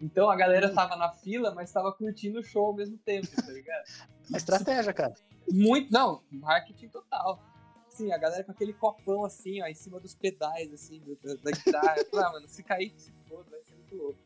Então 0.00 0.28
a 0.28 0.36
galera 0.36 0.72
tava 0.74 0.96
na 0.96 1.10
fila, 1.12 1.54
mas 1.54 1.72
tava 1.72 1.92
curtindo 1.92 2.40
o 2.40 2.42
show 2.42 2.66
ao 2.66 2.74
mesmo 2.74 2.98
tempo, 2.98 3.28
tá 3.34 3.52
ligado? 3.52 3.84
A 4.34 4.36
estratégia, 4.36 4.92
cara. 4.92 5.14
Muito, 5.50 5.92
não, 5.92 6.22
marketing 6.30 6.88
total. 6.88 7.40
Sim, 7.90 8.10
a 8.10 8.18
galera 8.18 8.42
com 8.42 8.50
aquele 8.52 8.72
copão 8.72 9.24
assim, 9.24 9.62
ó, 9.62 9.66
em 9.66 9.74
cima 9.74 10.00
dos 10.00 10.14
pedais, 10.14 10.72
assim, 10.72 10.98
do- 11.00 11.16
da, 11.22 11.34
da 11.42 11.50
guitarra. 11.52 11.96
Ah, 12.14 12.32
mano, 12.32 12.48
se 12.48 12.62
cair, 12.62 12.92
se 12.96 13.12
vai 13.28 13.62
ser 13.62 13.74
muito 13.76 13.94
louco. 13.96 14.18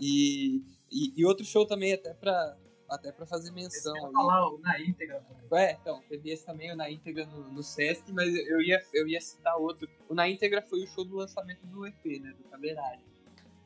E, 0.00 0.62
e, 0.90 1.12
e 1.16 1.24
outro 1.24 1.44
show 1.44 1.66
também, 1.66 1.92
até 1.92 2.12
pra, 2.14 2.56
até 2.88 3.12
pra 3.12 3.26
fazer 3.26 3.50
menção 3.52 3.96
eu 3.96 4.12
falar 4.12 4.48
o 4.48 4.58
na 4.58 4.80
íntegra. 4.80 5.24
É, 5.52 5.72
então, 5.72 6.02
teve 6.08 6.30
esse 6.30 6.44
também, 6.44 6.72
o 6.72 6.76
Na 6.76 6.90
Íntegra 6.90 7.26
no, 7.26 7.50
no 7.52 7.62
Sesc, 7.62 8.12
mas 8.12 8.34
eu 8.34 8.60
ia, 8.60 8.82
eu 8.92 9.06
ia 9.06 9.20
citar 9.20 9.56
outro. 9.56 9.88
O 10.08 10.14
Na 10.14 10.28
Íntegra 10.28 10.60
foi 10.62 10.82
o 10.82 10.86
show 10.86 11.04
do 11.04 11.16
lançamento 11.16 11.64
do 11.66 11.86
EP, 11.86 12.04
né, 12.20 12.32
do 12.36 12.44
Cabernet. 12.44 13.02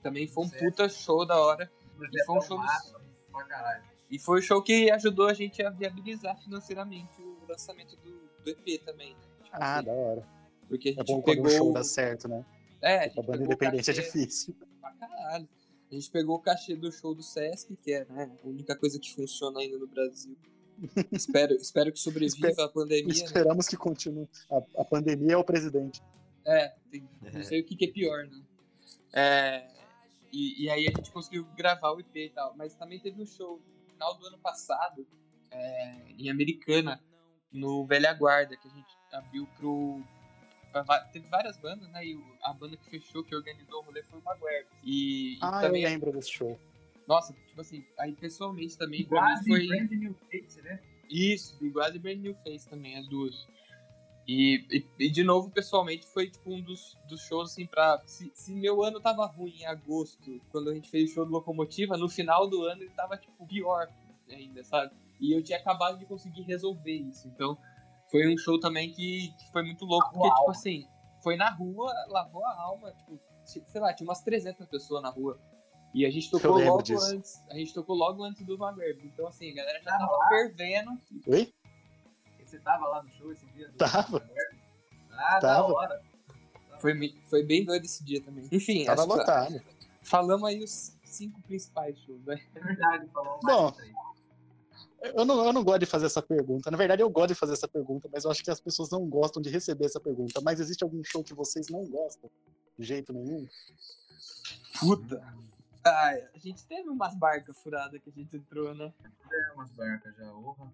Também 0.02 0.26
foi 0.26 0.44
um 0.44 0.48
Sesc. 0.48 0.64
puta 0.64 0.88
show 0.88 1.24
da 1.26 1.36
hora. 1.40 1.64
E 1.64 1.96
foi 1.96 2.36
um 2.36 2.38
Projetão 2.38 2.40
show 2.42 2.58
massa, 2.58 3.00
pra 3.32 3.44
caralho. 3.44 3.84
E 4.10 4.18
foi 4.18 4.38
o 4.38 4.42
show 4.42 4.62
que 4.62 4.90
ajudou 4.90 5.26
a 5.28 5.34
gente 5.34 5.62
a 5.62 5.70
viabilizar 5.70 6.36
financeiramente 6.42 7.20
o 7.22 7.44
lançamento 7.48 7.96
do, 7.96 8.28
do 8.44 8.50
EP 8.50 8.82
também, 8.84 9.14
né? 9.14 9.20
Tipo 9.44 9.48
Ah, 9.52 9.76
assim, 9.76 9.86
da 9.86 9.92
hora. 9.92 10.28
porque 10.68 10.88
a 10.90 10.92
É 10.92 10.94
gente 10.94 11.06
bom 11.06 11.22
quando 11.22 11.36
pegou. 11.42 11.46
um 11.46 11.56
show 11.56 11.72
dá 11.72 11.84
certo, 11.84 12.28
né? 12.28 12.44
É, 12.80 12.98
a 12.98 13.00
A 13.00 13.08
gente 13.08 13.26
banda 13.26 13.38
o 13.40 13.44
independente 13.44 13.90
é 13.90 13.92
difícil. 13.92 14.54
pra 14.80 14.92
caralho. 14.92 15.48
A 15.90 15.94
gente 15.94 16.10
pegou 16.10 16.36
o 16.36 16.40
cachê 16.40 16.76
do 16.76 16.92
show 16.92 17.14
do 17.14 17.22
Sesc, 17.22 17.74
que 17.76 17.92
é 17.92 18.04
né, 18.04 18.30
a 18.44 18.46
única 18.46 18.76
coisa 18.76 18.98
que 18.98 19.12
funciona 19.14 19.60
ainda 19.60 19.78
no 19.78 19.86
Brasil. 19.86 20.36
espero, 21.10 21.54
espero 21.54 21.92
que 21.92 21.98
sobreviva 21.98 22.64
a 22.64 22.68
pandemia, 22.68 23.06
né? 23.06 23.12
Esperamos 23.12 23.66
que 23.66 23.76
continue. 23.76 24.28
A, 24.50 24.82
a 24.82 24.84
pandemia 24.84 25.32
é 25.32 25.36
o 25.36 25.44
presidente. 25.44 26.02
É, 26.44 26.74
tem- 26.90 27.08
não 27.32 27.42
sei 27.42 27.60
o 27.60 27.64
que, 27.64 27.74
que 27.76 27.86
é 27.86 27.88
pior, 27.88 28.26
né? 28.26 28.42
É, 29.12 29.68
e, 30.32 30.64
e 30.64 30.70
aí 30.70 30.86
a 30.86 30.96
gente 30.96 31.10
conseguiu 31.10 31.46
gravar 31.56 31.92
o 31.92 32.00
EP 32.00 32.16
e 32.16 32.30
tal. 32.30 32.54
Mas 32.56 32.74
também 32.74 32.98
teve 33.00 33.20
um 33.20 33.26
show 33.26 33.60
no 33.86 33.92
final 33.92 34.14
do 34.18 34.26
ano 34.26 34.38
passado, 34.38 35.06
é, 35.50 36.12
em 36.18 36.30
Americana, 36.30 37.02
no 37.52 37.84
Velha 37.84 38.12
Guarda, 38.12 38.56
que 38.56 38.68
a 38.68 38.70
gente 38.70 38.96
abriu 39.12 39.46
pro. 39.58 40.02
Teve 41.12 41.26
várias 41.28 41.56
bandas, 41.58 41.88
né? 41.90 42.04
E 42.06 42.18
a 42.42 42.52
banda 42.52 42.76
que 42.76 42.88
fechou, 42.90 43.24
que 43.24 43.34
organizou 43.34 43.80
o 43.80 43.84
rolê 43.84 44.02
foi 44.02 44.18
o 44.18 44.22
Maguire. 44.22 44.66
E, 44.84 45.34
e 45.34 45.38
Ah, 45.40 45.60
também, 45.60 45.82
eu 45.84 45.90
lembro 45.90 46.12
desse 46.12 46.30
show. 46.32 46.58
nossa, 47.06 47.32
tipo 47.46 47.60
assim, 47.60 47.84
aí 47.98 48.12
pessoalmente 48.12 48.76
também 48.76 49.04
Quase 49.04 49.46
foi. 49.48 49.66
Brand 49.66 49.90
New 49.90 50.14
Face, 50.30 50.62
né? 50.62 50.80
Isso, 51.10 51.56
Bigode 51.58 51.96
e 51.96 51.98
Brand 51.98 52.18
New 52.18 52.34
Face 52.34 52.68
também, 52.68 52.96
as 52.98 53.08
duas. 53.08 53.46
E, 54.26 54.62
e, 54.70 54.86
e, 55.06 55.10
de 55.10 55.24
novo, 55.24 55.50
pessoalmente, 55.50 56.06
foi 56.06 56.28
tipo 56.28 56.52
um 56.52 56.60
dos, 56.60 56.98
dos 57.08 57.22
shows 57.22 57.50
assim 57.52 57.66
pra. 57.66 57.98
Se, 58.06 58.30
se 58.34 58.52
meu 58.54 58.84
ano 58.84 59.00
tava 59.00 59.24
ruim 59.24 59.54
em 59.60 59.64
agosto, 59.64 60.38
quando 60.50 60.68
a 60.68 60.74
gente 60.74 60.90
fez 60.90 61.10
o 61.10 61.14
show 61.14 61.24
do 61.24 61.32
Locomotiva, 61.32 61.96
no 61.96 62.10
final 62.10 62.46
do 62.46 62.62
ano 62.64 62.82
ele 62.82 62.90
tava 62.90 63.16
tipo 63.16 63.46
pior 63.46 63.88
ainda, 64.28 64.62
sabe? 64.62 64.92
E 65.18 65.32
eu 65.34 65.42
tinha 65.42 65.56
acabado 65.56 65.98
de 65.98 66.04
conseguir 66.04 66.42
resolver 66.42 66.92
isso. 66.92 67.26
Então 67.26 67.56
foi 68.10 68.32
um 68.32 68.36
show 68.38 68.58
também 68.58 68.90
que, 68.92 69.32
que 69.38 69.50
foi 69.52 69.62
muito 69.62 69.84
louco, 69.84 70.10
porque, 70.12 70.28
tipo 70.28 70.50
assim, 70.50 70.86
foi 71.22 71.36
na 71.36 71.50
rua, 71.50 71.92
lavou 72.08 72.44
a 72.44 72.54
alma, 72.60 72.92
tipo, 72.92 73.18
sei 73.44 73.80
lá, 73.80 73.92
tinha 73.94 74.08
umas 74.08 74.22
300 74.22 74.66
pessoas 74.66 75.02
na 75.02 75.10
rua. 75.10 75.38
E 75.94 76.04
a 76.04 76.10
gente 76.10 76.30
tocou 76.30 76.58
logo 76.58 76.82
disso. 76.82 77.04
antes. 77.14 77.42
A 77.50 77.54
gente 77.54 77.72
tocou 77.72 77.96
logo 77.96 78.22
antes 78.22 78.44
do 78.44 78.58
Maguire. 78.58 79.00
Então, 79.04 79.26
assim, 79.26 79.50
a 79.50 79.54
galera 79.54 79.78
já 79.82 79.90
Tava 79.90 80.04
tava 80.06 80.16
lá? 80.18 80.28
fervendo. 80.28 80.98
Oi? 81.26 81.52
Você 82.44 82.58
tava 82.58 82.86
lá 82.88 83.02
no 83.02 83.10
show 83.10 83.32
esse 83.32 83.46
dia? 83.46 83.68
do- 83.68 83.76
Tava. 83.78 84.30
Ah, 85.12 85.34
da 85.34 85.40
Tava. 85.40 85.72
hora. 85.72 86.02
Foi, 86.78 86.92
foi 87.28 87.42
bem 87.42 87.64
doido 87.64 87.84
esse 87.84 88.04
dia 88.04 88.22
também. 88.22 88.46
Enfim, 88.52 88.84
Tava 88.84 89.00
acho 89.02 89.10
que 89.12 89.16
lotado. 89.18 89.62
falamos 90.02 90.48
aí 90.48 90.62
os 90.62 90.94
cinco 91.04 91.40
principais 91.42 91.98
shows, 92.00 92.22
né? 92.24 92.40
É 92.54 92.60
verdade, 92.60 93.06
falou 93.08 93.40
Bom. 93.42 93.72
Eu 95.02 95.24
não, 95.24 95.44
eu 95.46 95.52
não 95.52 95.62
gosto 95.64 95.80
de 95.80 95.86
fazer 95.86 96.06
essa 96.06 96.20
pergunta. 96.22 96.70
Na 96.70 96.76
verdade, 96.76 97.02
eu 97.02 97.08
gosto 97.10 97.28
de 97.28 97.34
fazer 97.34 97.52
essa 97.52 97.68
pergunta, 97.68 98.08
mas 98.12 98.24
eu 98.24 98.30
acho 98.30 98.42
que 98.42 98.50
as 98.50 98.60
pessoas 98.60 98.90
não 98.90 99.06
gostam 99.08 99.40
de 99.40 99.48
receber 99.48 99.84
essa 99.86 100.00
pergunta. 100.00 100.40
Mas 100.42 100.58
existe 100.60 100.82
algum 100.82 101.02
show 101.04 101.22
que 101.22 101.34
vocês 101.34 101.68
não 101.68 101.86
gostam? 101.86 102.30
De 102.78 102.84
jeito 102.84 103.12
nenhum? 103.12 103.46
Puta. 104.80 105.22
Ai, 105.84 106.22
a 106.34 106.38
gente 106.38 106.64
teve 106.66 106.88
umas 106.88 107.14
barcas 107.16 107.56
furadas 107.62 108.00
que 108.02 108.10
a 108.10 108.12
gente 108.12 108.36
entrou, 108.36 108.74
né? 108.74 108.92
É 109.32 109.52
umas 109.54 109.70
barcas 109.72 110.14
já, 110.16 110.32
honra. 110.34 110.72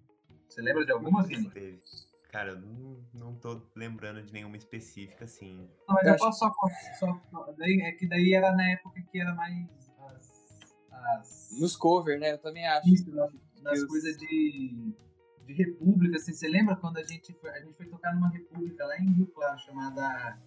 Você 0.48 0.60
lembra 0.62 0.84
de 0.84 0.92
alguma, 0.92 1.22
Vini? 1.22 1.50
Teve. 1.50 1.80
Cara, 2.30 2.50
eu 2.50 2.60
não, 2.60 3.04
não 3.14 3.34
tô 3.36 3.62
lembrando 3.76 4.22
de 4.22 4.32
nenhuma 4.32 4.56
específica, 4.56 5.24
assim. 5.24 5.68
Não, 5.86 5.94
mas 5.94 6.06
Eu 6.06 6.12
eu 6.14 6.18
posso 6.18 6.38
só, 6.40 6.52
só, 6.98 7.20
só- 7.30 7.52
daí, 7.56 7.80
É 7.82 7.92
que 7.92 8.08
daí 8.08 8.34
era 8.34 8.52
na 8.54 8.70
época 8.70 9.00
que 9.02 9.20
era 9.20 9.34
mais 9.34 9.68
as. 10.00 10.58
as 10.90 11.50
Nos 11.60 11.76
cover, 11.76 12.18
né? 12.18 12.32
Eu 12.32 12.38
também 12.38 12.66
acho. 12.66 12.88
isso, 12.92 13.10
das, 13.12 13.30
Deus. 13.72 13.88
coisas 13.88 14.16
de, 14.16 14.94
de 15.46 15.52
república, 15.52 16.16
assim. 16.16 16.32
Você 16.32 16.48
lembra 16.48 16.76
quando 16.76 16.98
a 16.98 17.02
gente 17.02 17.32
foi, 17.34 17.50
a 17.50 17.60
gente 17.60 17.74
foi 17.74 17.86
tocar 17.86 18.14
numa 18.14 18.28
república 18.28 18.84
lá 18.86 18.98
em 18.98 19.12
Rio 19.12 19.26
Claro, 19.28 19.58
chamada 19.58 20.38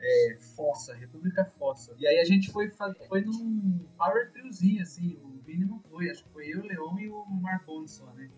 é, 0.00 0.36
Fossa, 0.56 0.94
República 0.94 1.44
Fossa. 1.58 1.94
E 1.98 2.06
aí 2.06 2.18
a 2.18 2.24
gente 2.24 2.50
foi, 2.50 2.70
foi 3.08 3.22
num 3.22 3.86
power 3.96 4.30
triozinho, 4.32 4.82
assim. 4.82 5.18
O 5.22 5.40
Vini 5.42 5.64
não 5.64 5.80
foi, 5.80 6.10
acho 6.10 6.24
que 6.24 6.30
foi 6.30 6.48
eu, 6.48 6.60
o 6.60 6.66
Leon 6.66 6.98
e 6.98 7.08
o 7.08 7.24
Marconi 7.26 7.88
só, 7.88 8.06
né? 8.14 8.30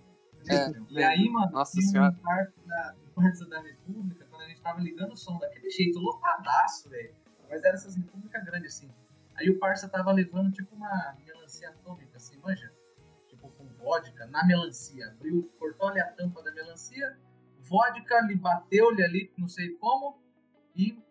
É, 0.49 0.71
e 0.91 1.03
aí, 1.03 1.29
mano, 1.29 1.51
Nossa 1.53 1.81
Senhora. 1.81 2.15
um 2.15 2.23
parque 2.23 2.61
da, 2.67 2.95
da 3.49 3.61
República, 3.61 4.25
quando 4.31 4.43
a 4.43 4.49
gente 4.49 4.61
tava 4.63 4.81
ligando 4.81 5.13
o 5.13 5.17
som 5.17 5.37
daquele 5.39 5.69
jeito, 5.69 5.99
lotadaço, 5.99 6.89
velho. 6.89 7.15
Mas 7.51 7.65
era 7.65 7.75
essas 7.75 7.97
repúblicas 7.97 8.45
grandes, 8.45 8.77
assim. 8.77 8.91
Aí 9.35 9.51
o 9.51 9.59
parça 9.59 9.89
tava 9.89 10.13
levando, 10.13 10.51
tipo, 10.53 10.75
uma 10.75 11.17
melancia 11.25 11.69
atômica, 11.71 12.17
assim, 12.17 12.39
manja? 12.39 12.73
Vodka 13.89 14.27
na 14.27 14.45
melancia. 14.45 15.09
Abriu, 15.09 15.51
cortou 15.59 15.89
ali 15.89 15.99
a 15.99 16.13
tampa 16.13 16.43
da 16.43 16.53
melancia, 16.53 17.19
vodka, 17.61 18.21
lhe 18.27 18.37
bateu-lhe 18.37 19.03
ali, 19.03 19.33
não 19.39 19.49
sei 19.49 19.71
como, 19.77 20.21
e, 20.77 21.03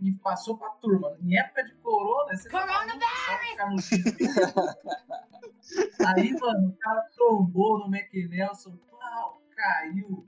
e 0.00 0.12
passou 0.14 0.58
pra 0.58 0.70
turma. 0.70 1.16
Em 1.22 1.38
época 1.38 1.62
de 1.62 1.76
corona, 1.76 2.36
você 2.36 2.50
tá 2.50 2.66
no 2.66 2.72
Aí, 6.08 6.32
mano, 6.32 6.70
o 6.70 6.76
cara 6.76 7.02
trombou 7.14 7.78
no 7.78 7.86
McNelson, 7.86 8.76
pau, 8.90 9.40
caiu 9.54 10.26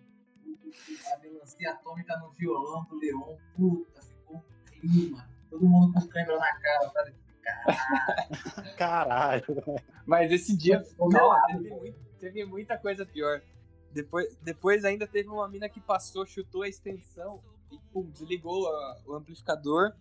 a 1.12 1.18
melancia 1.18 1.72
atômica 1.72 2.16
no 2.18 2.30
violão 2.30 2.84
do 2.84 3.00
Leon. 3.00 3.36
Puta, 3.56 4.00
ficou 4.00 4.36
um 4.36 4.42
clima. 4.64 5.28
Todo 5.50 5.68
mundo 5.68 5.92
com 5.92 6.06
câmera 6.06 6.38
na 6.38 6.56
cara? 6.60 6.88
Caralho. 6.90 7.25
Caralho. 8.76 9.44
Mas 10.04 10.30
esse 10.30 10.56
dia 10.56 10.82
Ficou 10.82 11.08
não, 11.10 11.46
teve, 11.46 11.70
muito- 11.70 11.98
teve 12.18 12.44
muita 12.44 12.76
coisa 12.78 13.04
pior. 13.06 13.40
Depois, 13.92 14.36
depois 14.42 14.84
ainda 14.84 15.06
teve 15.06 15.28
uma 15.28 15.48
mina 15.48 15.68
que 15.68 15.80
passou, 15.80 16.26
chutou 16.26 16.62
a 16.62 16.68
extensão 16.68 17.40
e 17.70 17.78
pum, 17.92 18.04
desligou 18.10 18.68
a- 18.68 18.98
o 19.06 19.14
amplificador. 19.14 19.92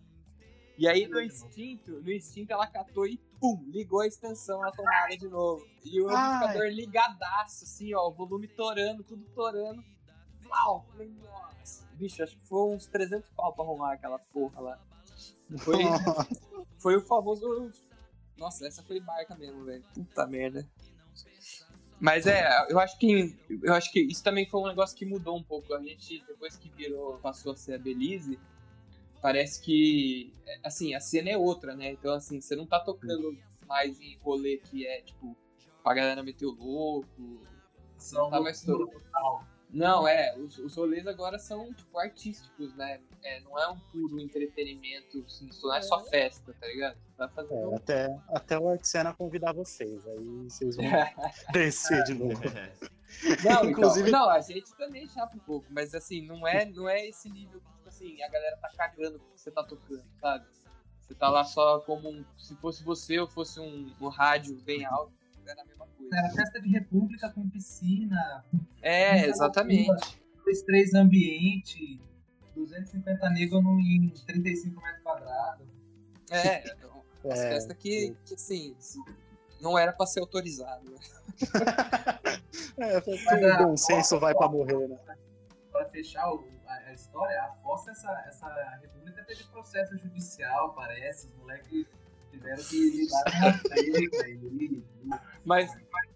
E 0.78 0.86
aí 0.86 1.06
no 1.06 1.20
instinto, 1.20 2.02
no 2.02 2.12
instinto 2.12 2.52
ela 2.52 2.66
catou 2.66 3.06
e 3.06 3.16
pum, 3.40 3.64
ligou 3.68 4.00
a 4.00 4.06
extensão 4.06 4.60
na 4.60 4.70
tomada 4.70 5.16
de 5.16 5.26
novo. 5.26 5.66
E 5.84 6.00
o 6.02 6.08
Ai. 6.10 6.14
amplificador 6.36 6.66
ligadaço, 6.68 7.64
assim, 7.64 7.94
ó, 7.94 8.08
o 8.08 8.12
volume 8.12 8.46
torando, 8.48 9.02
tudo 9.02 9.24
torando. 9.34 9.82
Pau! 10.48 10.86
Falei, 10.92 11.08
nossa. 11.24 11.86
Bicho, 11.94 12.22
acho 12.22 12.36
que 12.36 12.44
foi 12.46 12.74
uns 12.74 12.86
300 12.86 13.30
pau 13.30 13.52
pra 13.54 13.64
arrumar 13.64 13.94
aquela 13.94 14.18
porra 14.18 14.60
lá. 14.60 14.78
Foi, 15.58 15.78
foi 16.86 16.94
o 16.94 17.00
famoso. 17.00 17.68
Nossa, 18.38 18.64
essa 18.64 18.80
foi 18.80 19.00
barca 19.00 19.34
mesmo, 19.34 19.64
velho. 19.64 19.82
Puta 19.92 20.24
merda. 20.24 20.64
Mas 21.98 22.28
é, 22.28 22.48
eu 22.68 22.78
acho 22.78 22.96
que 22.96 23.36
eu 23.60 23.74
acho 23.74 23.90
que 23.90 24.00
isso 24.02 24.22
também 24.22 24.48
foi 24.48 24.60
um 24.60 24.68
negócio 24.68 24.96
que 24.96 25.04
mudou 25.04 25.36
um 25.36 25.42
pouco. 25.42 25.74
A 25.74 25.82
gente 25.82 26.24
depois 26.28 26.56
que 26.56 26.68
virou, 26.68 27.18
passou 27.18 27.54
a 27.54 27.56
ser 27.56 27.74
a 27.74 27.78
Belize, 27.78 28.38
parece 29.20 29.60
que 29.60 30.32
assim, 30.62 30.94
a 30.94 31.00
cena 31.00 31.30
é 31.30 31.36
outra, 31.36 31.74
né? 31.74 31.90
Então 31.90 32.14
assim, 32.14 32.40
você 32.40 32.54
não 32.54 32.66
tá 32.66 32.78
tocando 32.78 33.36
mais 33.66 34.00
em 34.00 34.16
rolê 34.18 34.58
que 34.58 34.86
é 34.86 35.02
tipo 35.02 35.36
pra 35.82 35.92
galera 35.92 36.22
meter 36.22 36.46
o 36.46 36.52
louco. 36.52 37.42
São 37.98 38.30
Tá 38.30 38.40
mais 38.40 38.62
total. 38.62 39.44
Não, 39.70 40.06
é, 40.06 40.36
os, 40.38 40.58
os 40.58 40.76
rolês 40.76 41.06
agora 41.06 41.38
são 41.38 41.72
tipo 41.74 41.98
artísticos, 41.98 42.74
né? 42.76 43.00
É, 43.22 43.40
não 43.40 43.58
é 43.58 43.68
um 43.68 43.78
puro 43.78 44.20
entretenimento, 44.20 45.22
assim, 45.26 45.48
não 45.62 45.74
é 45.74 45.82
só 45.82 46.00
festa, 46.04 46.54
tá 46.58 46.66
ligado? 46.66 46.96
Tá 47.16 47.28
fazendo 47.28 47.72
É, 47.72 47.76
até, 47.76 48.20
até 48.28 48.58
o 48.58 48.68
Artsena 48.68 49.12
convidar 49.12 49.52
vocês. 49.52 50.06
Aí 50.06 50.44
vocês 50.48 50.76
vão 50.76 50.84
descer 51.52 52.02
de 52.04 52.14
novo. 52.14 52.40
Não, 53.44 53.70
Inclusive- 53.70 54.08
então, 54.08 54.22
não, 54.26 54.30
a 54.30 54.40
gente 54.40 54.74
também 54.76 55.06
chapa 55.08 55.36
um 55.36 55.40
pouco, 55.40 55.66
mas 55.70 55.94
assim, 55.94 56.26
não 56.26 56.46
é, 56.46 56.64
não 56.64 56.88
é 56.88 57.06
esse 57.06 57.30
nível 57.30 57.60
que, 57.60 57.72
tipo 57.72 57.88
assim, 57.88 58.14
assim, 58.14 58.22
a 58.22 58.28
galera 58.28 58.56
tá 58.56 58.68
cagando 58.76 59.18
porque 59.20 59.38
você 59.38 59.50
tá 59.50 59.62
tocando, 59.62 60.04
sabe? 60.20 60.44
Você 61.00 61.14
tá 61.14 61.28
lá 61.28 61.44
só 61.44 61.78
como 61.80 62.10
um, 62.10 62.24
se 62.36 62.56
fosse 62.56 62.82
você 62.82 63.18
ou 63.20 63.28
fosse 63.28 63.60
um, 63.60 63.94
um 64.00 64.08
rádio 64.08 64.56
bem 64.62 64.84
alto, 64.84 65.12
era. 66.12 66.26
Era 66.26 66.34
festa 66.34 66.60
de 66.60 66.68
república 66.68 67.30
com 67.30 67.48
piscina, 67.48 68.44
É, 68.82 69.26
exatamente. 69.26 70.18
dois, 70.44 70.62
três 70.62 70.94
ambiente, 70.94 72.00
250 72.54 73.28
negros 73.30 73.62
em 73.64 74.08
35 74.26 74.80
metros 74.80 75.02
quadrados. 75.02 75.66
É, 76.30 76.58
as 77.30 77.40
É, 77.40 77.48
festas 77.50 77.76
que, 77.78 78.16
que 78.24 78.34
assim, 78.34 78.74
não 79.60 79.78
era 79.78 79.92
pra 79.92 80.06
ser 80.06 80.20
autorizado. 80.20 80.90
né? 80.90 80.98
É, 82.78 83.00
Mas 83.24 83.42
o 83.42 83.46
a- 83.46 83.62
bom 83.64 83.76
senso 83.76 84.18
vai 84.20 84.34
pra 84.34 84.48
morrer, 84.48 84.86
né? 84.88 84.98
Para 85.72 85.86
fechar 85.88 86.30
o- 86.32 86.46
a, 86.66 86.74
a 86.74 86.92
história, 86.92 87.40
a 87.42 87.52
Fossa, 87.62 87.90
essa, 87.90 88.10
essa 88.28 88.48
república 88.82 89.22
teve 89.24 89.44
processo 89.44 89.96
judicial, 89.98 90.74
parece. 90.74 91.26
Os 91.28 91.34
moleques 91.36 91.86
tiveram 92.36 92.64
que 92.64 92.90
lidar 92.90 93.24
com 93.24 93.46
a 93.48 93.52
treta 93.58 94.28
e- 94.28 94.82
Mas, 95.44 95.70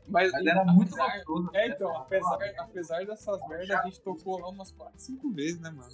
mas, 0.09 0.33
Mas 0.33 0.47
era 0.47 0.65
muito 0.65 0.97
gostoso. 0.97 1.51
É, 1.55 1.69
então, 1.69 1.91
né? 1.93 1.97
apesar, 1.99 2.39
apesar 2.59 3.07
dessas 3.07 3.49
merdas, 3.49 3.71
a 3.71 3.83
gente 3.85 4.01
tocou 4.01 4.39
lá 4.41 4.49
umas 4.49 4.73
4, 4.73 4.99
5 4.99 5.31
vezes, 5.31 5.61
né, 5.61 5.71
mano? 5.71 5.91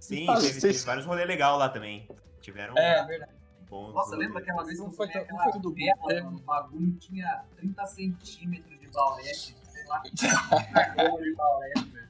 Sim, 0.00 0.26
Ah, 0.28 0.34
teve, 0.40 0.60
teve 0.60 0.78
vários 0.78 1.06
rolês 1.06 1.26
legais 1.28 1.58
lá 1.58 1.68
também. 1.68 2.08
Tiveram 2.40 2.76
É, 2.76 3.04
verdade. 3.06 3.32
bons. 3.70 3.94
Nossa, 3.94 4.16
lembra 4.16 4.40
aquela 4.40 4.64
vez 4.64 4.78
Não 4.78 4.90
que 4.90 4.96
foi 4.96 5.08
tão- 5.08 5.22
aquela 5.22 5.38
não 5.38 5.44
foi 5.44 5.52
tudo 5.52 5.72
Teve- 5.74 6.22
mano, 6.22 6.36
O 6.38 6.40
bagulho 6.42 6.92
tinha 6.96 7.44
30 7.56 7.86
centímetros 7.86 8.78
de 8.80 8.86
baulete, 8.88 9.56
sei 9.72 9.84
lá, 9.86 10.02
de 10.02 10.10
velho. 10.96 12.04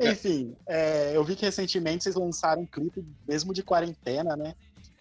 Enfim, 0.00 0.56
é, 0.66 1.16
eu 1.16 1.22
vi 1.24 1.34
que 1.36 1.44
recentemente 1.44 2.04
vocês 2.04 2.14
lançaram 2.14 2.62
um 2.62 2.66
clipe, 2.66 3.04
mesmo 3.28 3.52
de 3.52 3.62
quarentena, 3.62 4.36
né? 4.36 4.54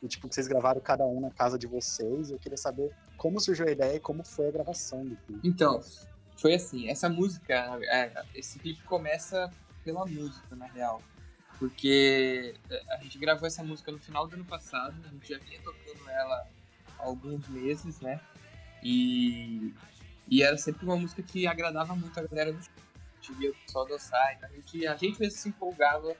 E, 0.05 0.07
tipo, 0.07 0.31
vocês 0.31 0.47
gravaram 0.47 0.79
cada 0.79 1.03
um 1.05 1.19
na 1.19 1.31
casa 1.31 1.57
de 1.57 1.65
vocês. 1.65 2.29
Eu 2.29 2.37
queria 2.37 2.57
saber 2.57 2.91
como 3.17 3.39
surgiu 3.39 3.67
a 3.67 3.71
ideia 3.71 3.95
e 3.95 3.99
como 3.99 4.23
foi 4.23 4.47
a 4.47 4.51
gravação 4.51 5.03
do 5.03 5.15
clipe. 5.15 5.47
Então, 5.47 5.81
foi 6.35 6.53
assim, 6.53 6.87
essa 6.89 7.09
música, 7.09 7.53
é, 7.91 8.23
esse 8.35 8.59
clipe 8.59 8.83
começa 8.83 9.51
pela 9.83 10.05
música, 10.05 10.55
na 10.55 10.67
real. 10.67 11.01
Porque 11.57 12.53
a 12.91 12.97
gente 12.97 13.17
gravou 13.17 13.47
essa 13.47 13.63
música 13.63 13.91
no 13.91 13.97
final 13.97 14.27
do 14.27 14.35
ano 14.35 14.45
passado, 14.45 14.95
a 15.05 15.09
gente 15.09 15.27
já 15.27 15.39
vinha 15.39 15.59
tocando 15.61 16.07
ela 16.09 16.47
há 16.99 17.03
alguns 17.03 17.47
meses, 17.47 17.99
né? 17.99 18.19
E, 18.83 19.73
e 20.27 20.43
era 20.43 20.57
sempre 20.57 20.85
uma 20.85 20.97
música 20.97 21.23
que 21.23 21.47
agradava 21.47 21.95
muito 21.95 22.19
a 22.19 22.23
galera 22.23 22.53
do 22.53 22.61
show. 22.61 22.73
A 22.75 23.21
gente 23.21 23.39
via 23.39 23.49
o 23.49 23.55
pessoal 23.55 23.87
dançar, 23.87 24.35
então 24.35 24.49
a 24.49 24.53
gente, 24.53 24.85
a 24.85 24.95
gente 24.95 25.19
mesmo 25.19 25.39
se 25.39 25.49
empolgava 25.49 26.15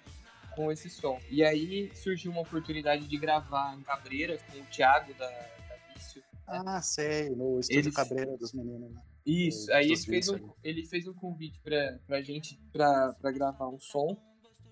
com 0.56 0.72
esse 0.72 0.90
som. 0.90 1.20
E 1.30 1.44
aí 1.44 1.92
surgiu 1.96 2.32
uma 2.32 2.42
oportunidade 2.42 3.08
de 3.08 3.18
gravar 3.18 3.76
em 3.78 3.82
Cabreira 3.82 4.38
com 4.52 4.58
o 4.60 4.66
Thiago 4.66 5.14
da, 5.16 5.28
da 5.28 5.94
Vício. 5.94 6.24
Ah, 6.48 6.82
sei, 6.82 7.30
no 7.30 7.60
estúdio 7.60 7.82
Eles- 7.82 7.94
Cabreira 7.96 8.38
dos 8.38 8.54
meninos, 8.54 8.92
né? 8.92 9.02
Isso, 9.26 9.74
aí 9.74 9.88
ele 9.88 9.98
fez, 9.98 10.30
um, 10.30 10.50
ele 10.64 10.86
fez 10.86 11.08
um 11.08 11.14
convite 11.14 11.60
pra, 11.62 11.98
pra 12.06 12.22
gente 12.22 12.60
pra, 12.72 13.12
pra 13.14 13.32
gravar 13.32 13.68
um 13.70 13.80
som 13.80 14.16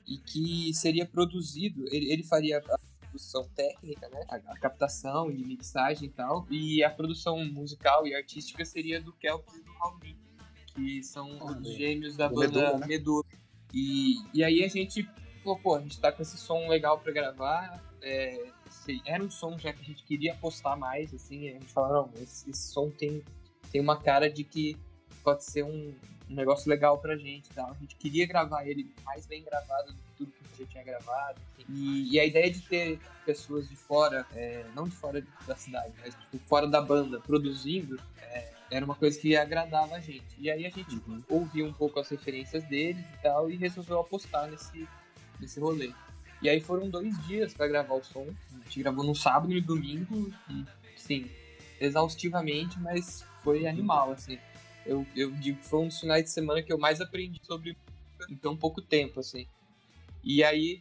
e 0.07 0.19
que 0.19 0.71
seria 0.75 1.07
produzido, 1.07 1.85
ele, 1.91 2.11
ele 2.11 2.23
faria 2.23 2.59
a 2.59 2.79
produção 3.07 3.49
técnica, 3.55 4.07
né? 4.09 4.23
A, 4.29 4.35
a 4.35 4.59
captação 4.59 5.31
e 5.31 5.43
mixagem 5.43 6.07
e 6.07 6.11
tal, 6.11 6.45
e 6.51 6.83
a 6.83 6.89
produção 6.91 7.43
musical 7.45 8.05
e 8.05 8.13
artística 8.13 8.63
seria 8.63 9.01
do 9.01 9.11
Kelps 9.13 9.55
e 9.55 9.63
do 9.63 9.71
Rauli, 9.71 10.15
que 10.75 11.01
são 11.01 11.35
Olha, 11.41 11.57
os 11.59 11.73
gêmeos 11.75 12.15
da 12.15 12.29
banda 12.29 12.77
Medula, 12.85 13.23
né? 13.31 13.37
E, 13.73 14.17
e 14.35 14.43
aí 14.43 14.63
a 14.63 14.67
gente 14.67 15.09
falou, 15.43 15.59
pô, 15.59 15.75
a 15.75 15.81
gente 15.81 15.99
tá 15.99 16.11
com 16.11 16.21
esse 16.21 16.37
som 16.37 16.67
legal 16.67 16.99
pra 16.99 17.11
gravar, 17.11 17.83
é, 18.01 18.45
se- 18.69 19.01
era 19.05 19.23
um 19.23 19.29
som 19.29 19.57
já 19.57 19.71
que 19.73 19.81
a 19.81 19.85
gente 19.85 20.03
queria 20.03 20.33
postar 20.35 20.75
mais, 20.75 21.13
assim, 21.13 21.49
a 21.49 21.53
gente 21.53 21.67
falou, 21.67 22.07
não, 22.13 22.21
esse, 22.21 22.49
esse 22.49 22.71
som 22.71 22.89
tem, 22.89 23.23
tem 23.71 23.81
uma 23.81 23.99
cara 23.99 24.29
de 24.29 24.43
que 24.43 24.77
pode 25.23 25.43
ser 25.43 25.63
um, 25.63 25.95
um 26.29 26.35
negócio 26.35 26.69
legal 26.69 26.97
pra 26.97 27.15
gente 27.15 27.47
e 27.49 27.53
tal. 27.53 27.71
A 27.71 27.75
gente 27.75 27.95
queria 27.95 28.25
gravar 28.25 28.65
ele 28.67 28.93
mais 29.05 29.25
bem 29.25 29.43
gravado 29.43 29.93
do 29.93 30.01
que 30.01 30.11
tudo 30.17 30.31
que 30.31 30.39
a 30.43 30.47
gente 30.49 30.59
já 30.59 30.65
tinha 30.65 30.83
gravado. 30.83 31.39
E, 31.69 32.13
e 32.13 32.19
a 32.19 32.25
ideia 32.25 32.51
de 32.51 32.61
ter 32.61 32.99
pessoas 33.25 33.69
de 33.69 33.75
fora, 33.75 34.25
é, 34.33 34.65
não 34.75 34.83
de 34.85 34.95
fora 34.95 35.25
da 35.47 35.55
cidade, 35.55 35.93
mas 36.01 36.13
tipo, 36.15 36.37
fora 36.39 36.67
da 36.67 36.81
banda, 36.81 37.19
produzindo, 37.21 37.97
é, 38.21 38.51
era 38.71 38.83
uma 38.83 38.95
coisa 38.95 39.17
que 39.19 39.35
agradava 39.37 39.95
a 39.95 39.99
gente. 40.01 40.25
E 40.37 40.49
aí 40.51 40.65
a 40.65 40.69
gente 40.69 40.95
Uhum. 41.07 41.23
ouviu 41.29 41.65
um 41.65 41.73
pouco 41.73 41.99
as 41.99 42.09
referências 42.09 42.63
deles 42.65 43.05
e 43.13 43.21
tal, 43.21 43.49
e 43.49 43.55
resolveu 43.55 43.99
apostar 44.01 44.49
nesse, 44.49 44.85
nesse 45.39 45.59
rolê. 45.59 45.91
E 46.41 46.49
aí 46.49 46.59
foram 46.59 46.89
dois 46.89 47.17
dias 47.25 47.53
pra 47.53 47.67
gravar 47.67 47.95
o 47.95 48.03
som. 48.03 48.27
A 48.51 48.63
gente 48.63 48.79
gravou 48.79 49.03
no 49.03 49.15
sábado 49.15 49.51
e 49.51 49.61
no 49.61 49.65
domingo, 49.65 50.33
e 50.49 50.65
sim, 50.97 51.29
exaustivamente, 51.79 52.79
mas 52.79 53.25
foi 53.43 53.65
animal, 53.67 54.11
assim. 54.11 54.37
Eu, 54.85 55.05
eu 55.15 55.31
digo 55.31 55.59
que 55.59 55.65
foi 55.65 55.79
um 55.79 55.87
dos 55.87 55.99
finais 55.99 56.23
de 56.23 56.29
semana 56.29 56.61
que 56.61 56.71
eu 56.71 56.77
mais 56.77 56.99
aprendi 56.99 57.39
sobre 57.43 57.77
em 58.29 58.35
tão 58.35 58.55
pouco 58.55 58.81
tempo, 58.81 59.19
assim. 59.19 59.47
E 60.23 60.43
aí, 60.43 60.79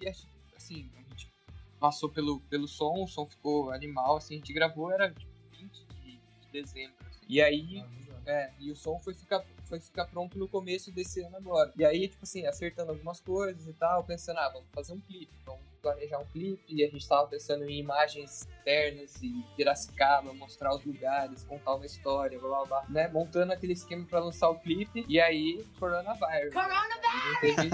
assim, 0.57 0.89
a 0.97 1.01
gente 1.11 1.31
passou 1.79 2.09
pelo, 2.09 2.41
pelo 2.43 2.67
som, 2.67 3.03
o 3.03 3.09
som 3.09 3.27
ficou 3.27 3.71
animal, 3.71 4.17
assim, 4.17 4.35
a 4.35 4.39
gente 4.39 4.53
gravou, 4.53 4.91
era 4.91 5.11
tipo 5.13 5.33
20 5.59 5.87
de, 6.03 6.11
de 6.13 6.53
dezembro. 6.53 6.95
assim. 7.09 7.25
E 7.29 7.41
aí, 7.41 7.85
é, 8.27 8.53
e 8.59 8.71
o 8.71 8.77
som 8.77 8.99
foi 9.01 9.15
ficar, 9.15 9.45
foi 9.73 9.81
ficar 9.81 10.05
pronto 10.05 10.39
no 10.39 10.47
começo 10.47 10.93
desse 10.93 11.23
ano 11.23 11.35
agora. 11.35 11.73
E 11.79 11.83
aí, 11.83 12.07
tipo 12.07 12.25
assim, 12.25 12.47
acertando 12.47 12.91
algumas 12.91 13.21
coisas 13.21 13.67
e 13.67 13.73
tal, 13.73 14.05
pensando, 14.05 14.39
ah, 14.39 14.51
vamos 14.51 14.71
fazer 14.71 14.93
um 14.93 15.01
clipe, 15.01 15.33
vamos 15.47 15.63
planejar 15.81 16.19
um 16.19 16.27
clipe. 16.27 16.63
E 16.69 16.85
a 16.85 16.91
gente 16.91 17.09
tava 17.09 17.27
pensando 17.27 17.65
em 17.65 17.79
imagens 17.79 18.43
externas 18.43 19.23
e 19.23 19.43
Piracicaba, 19.57 20.35
mostrar 20.35 20.75
os 20.75 20.85
lugares, 20.85 21.43
contar 21.45 21.77
uma 21.77 21.87
história, 21.87 22.39
blá 22.39 22.51
blá 22.51 22.67
blá, 22.67 22.87
né? 22.91 23.09
Montando 23.09 23.55
aquele 23.55 23.73
esquema 23.73 24.05
pra 24.05 24.21
lançar 24.21 24.51
o 24.51 24.59
clipe. 24.59 25.07
E 25.09 25.19
aí, 25.19 25.65
coronavírus. 25.79 26.53
Não 26.53 27.41
teve, 27.41 27.71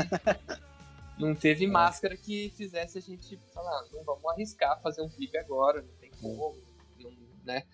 não 1.18 1.34
teve 1.34 1.66
máscara 1.66 2.16
que 2.16 2.50
fizesse 2.50 2.96
a 2.96 3.00
gente 3.00 3.36
falar, 3.52 3.82
não 3.92 4.04
vamos 4.04 4.24
arriscar 4.26 4.80
fazer 4.80 5.02
um 5.02 5.08
clipe 5.08 5.36
agora, 5.36 5.82
não 5.82 5.94
tem 6.00 6.12
como, 6.20 6.56
não, 7.00 7.10
né? 7.44 7.64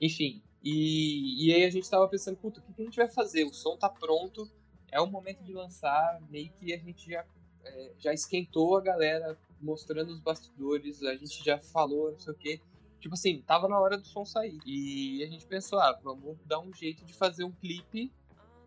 Enfim, 0.00 0.42
e, 0.68 1.46
e 1.46 1.54
aí 1.54 1.64
a 1.64 1.70
gente 1.70 1.88
tava 1.88 2.08
pensando, 2.08 2.36
puta, 2.38 2.58
o 2.58 2.62
que, 2.64 2.72
que 2.72 2.82
a 2.82 2.84
gente 2.86 2.96
vai 2.96 3.08
fazer? 3.08 3.44
O 3.44 3.54
som 3.54 3.76
tá 3.76 3.88
pronto, 3.88 4.50
é 4.90 5.00
o 5.00 5.06
momento 5.06 5.44
de 5.44 5.52
lançar, 5.52 6.20
meio 6.28 6.50
que 6.54 6.74
a 6.74 6.76
gente 6.76 7.08
já, 7.08 7.24
é, 7.64 7.92
já 7.96 8.12
esquentou 8.12 8.76
a 8.76 8.80
galera 8.80 9.38
mostrando 9.60 10.10
os 10.10 10.18
bastidores, 10.18 11.04
a 11.04 11.14
gente 11.14 11.44
já 11.44 11.56
falou, 11.56 12.10
não 12.10 12.18
sei 12.18 12.32
o 12.32 12.36
quê. 12.36 12.60
Tipo 12.98 13.14
assim, 13.14 13.40
tava 13.42 13.68
na 13.68 13.78
hora 13.78 13.96
do 13.96 14.04
som 14.08 14.24
sair. 14.24 14.58
E 14.66 15.22
a 15.22 15.28
gente 15.28 15.46
pensou, 15.46 15.78
ah, 15.78 15.96
vamos 16.02 16.36
dar 16.44 16.58
um 16.58 16.74
jeito 16.74 17.04
de 17.04 17.14
fazer 17.14 17.44
um 17.44 17.52
clipe 17.52 18.12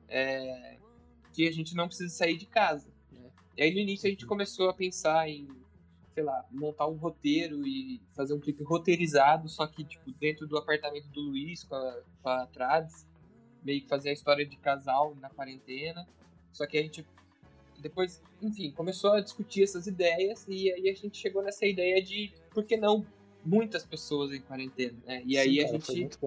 é, 0.07 0.77
que 1.33 1.49
a 1.49 1.51
gente 1.51 1.75
não 1.75 1.87
precisa 1.87 2.15
sair 2.15 2.37
de 2.37 2.45
casa. 2.45 2.89
Né? 3.11 3.29
E 3.57 3.63
aí 3.63 3.73
no 3.73 3.79
início 3.79 4.07
a 4.07 4.09
gente 4.09 4.25
começou 4.25 4.69
a 4.69 4.73
pensar 4.73 5.27
em, 5.27 5.49
sei 6.19 6.23
lá, 6.25 6.45
montar 6.51 6.85
um 6.85 6.97
roteiro 6.97 7.65
e 7.65 8.01
fazer 8.13 8.33
um 8.33 8.39
clipe 8.41 8.61
roteirizado, 8.61 9.47
só 9.47 9.65
que 9.65 9.85
tipo 9.85 10.11
dentro 10.11 10.45
do 10.45 10.57
apartamento 10.57 11.07
do 11.07 11.21
Luiz 11.21 11.63
com 11.63 11.75
a, 11.75 12.01
com 12.21 12.29
a 12.29 12.45
Trades, 12.47 13.07
meio 13.63 13.81
que 13.81 13.87
fazer 13.87 14.09
a 14.09 14.13
história 14.13 14.45
de 14.45 14.57
casal 14.57 15.15
na 15.21 15.29
quarentena. 15.29 16.05
Só 16.51 16.67
que 16.67 16.77
a 16.77 16.81
gente 16.81 17.07
depois, 17.77 18.21
enfim, 18.41 18.69
começou 18.71 19.13
a 19.13 19.21
discutir 19.21 19.63
essas 19.63 19.87
ideias 19.87 20.45
e 20.49 20.69
aí 20.73 20.89
a 20.89 20.93
gente 20.93 21.17
chegou 21.17 21.41
nessa 21.41 21.65
ideia 21.65 22.03
de 22.03 22.33
por 22.53 22.65
que 22.65 22.75
não 22.75 23.05
muitas 23.45 23.85
pessoas 23.85 24.33
em 24.33 24.41
quarentena, 24.41 24.97
né? 25.05 25.23
E 25.25 25.37
aí 25.37 25.53
Sim, 25.53 25.59
a 25.61 25.65
cara, 25.67 25.79
foi 25.79 25.95
gente 25.95 26.17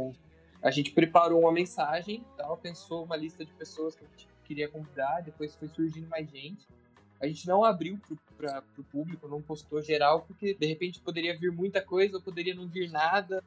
a 0.63 0.71
gente 0.71 0.93
preparou 0.93 1.41
uma 1.41 1.53
mensagem, 1.53 2.25
tal, 2.39 2.57
pensou 2.57 3.05
uma 3.05 3.17
lista 3.17 3.45
de 3.45 3.53
pessoas 3.53 3.95
que 3.95 4.05
a 4.07 4.09
gente 4.09 4.27
queria 4.45 4.69
convidar, 4.71 5.21
depois 5.21 5.55
foi 5.55 5.69
surgindo 5.69 6.09
mais 6.09 6.31
gente. 6.31 6.67
A 7.23 7.27
gente 7.29 7.47
não 7.47 7.63
abriu 7.65 7.99
para 8.37 8.63
o 8.77 8.83
público, 8.83 9.29
não 9.29 9.41
postou 9.41 9.81
geral, 9.81 10.23
porque 10.23 10.55
de 10.55 10.67
repente 10.67 11.01
poderia 11.01 11.37
vir 11.39 11.53
muita 11.53 11.81
coisa 11.81 12.17
ou 12.17 12.23
poderia 12.23 12.55
não 12.55 12.67
vir 12.67 12.91
nada, 12.91 13.43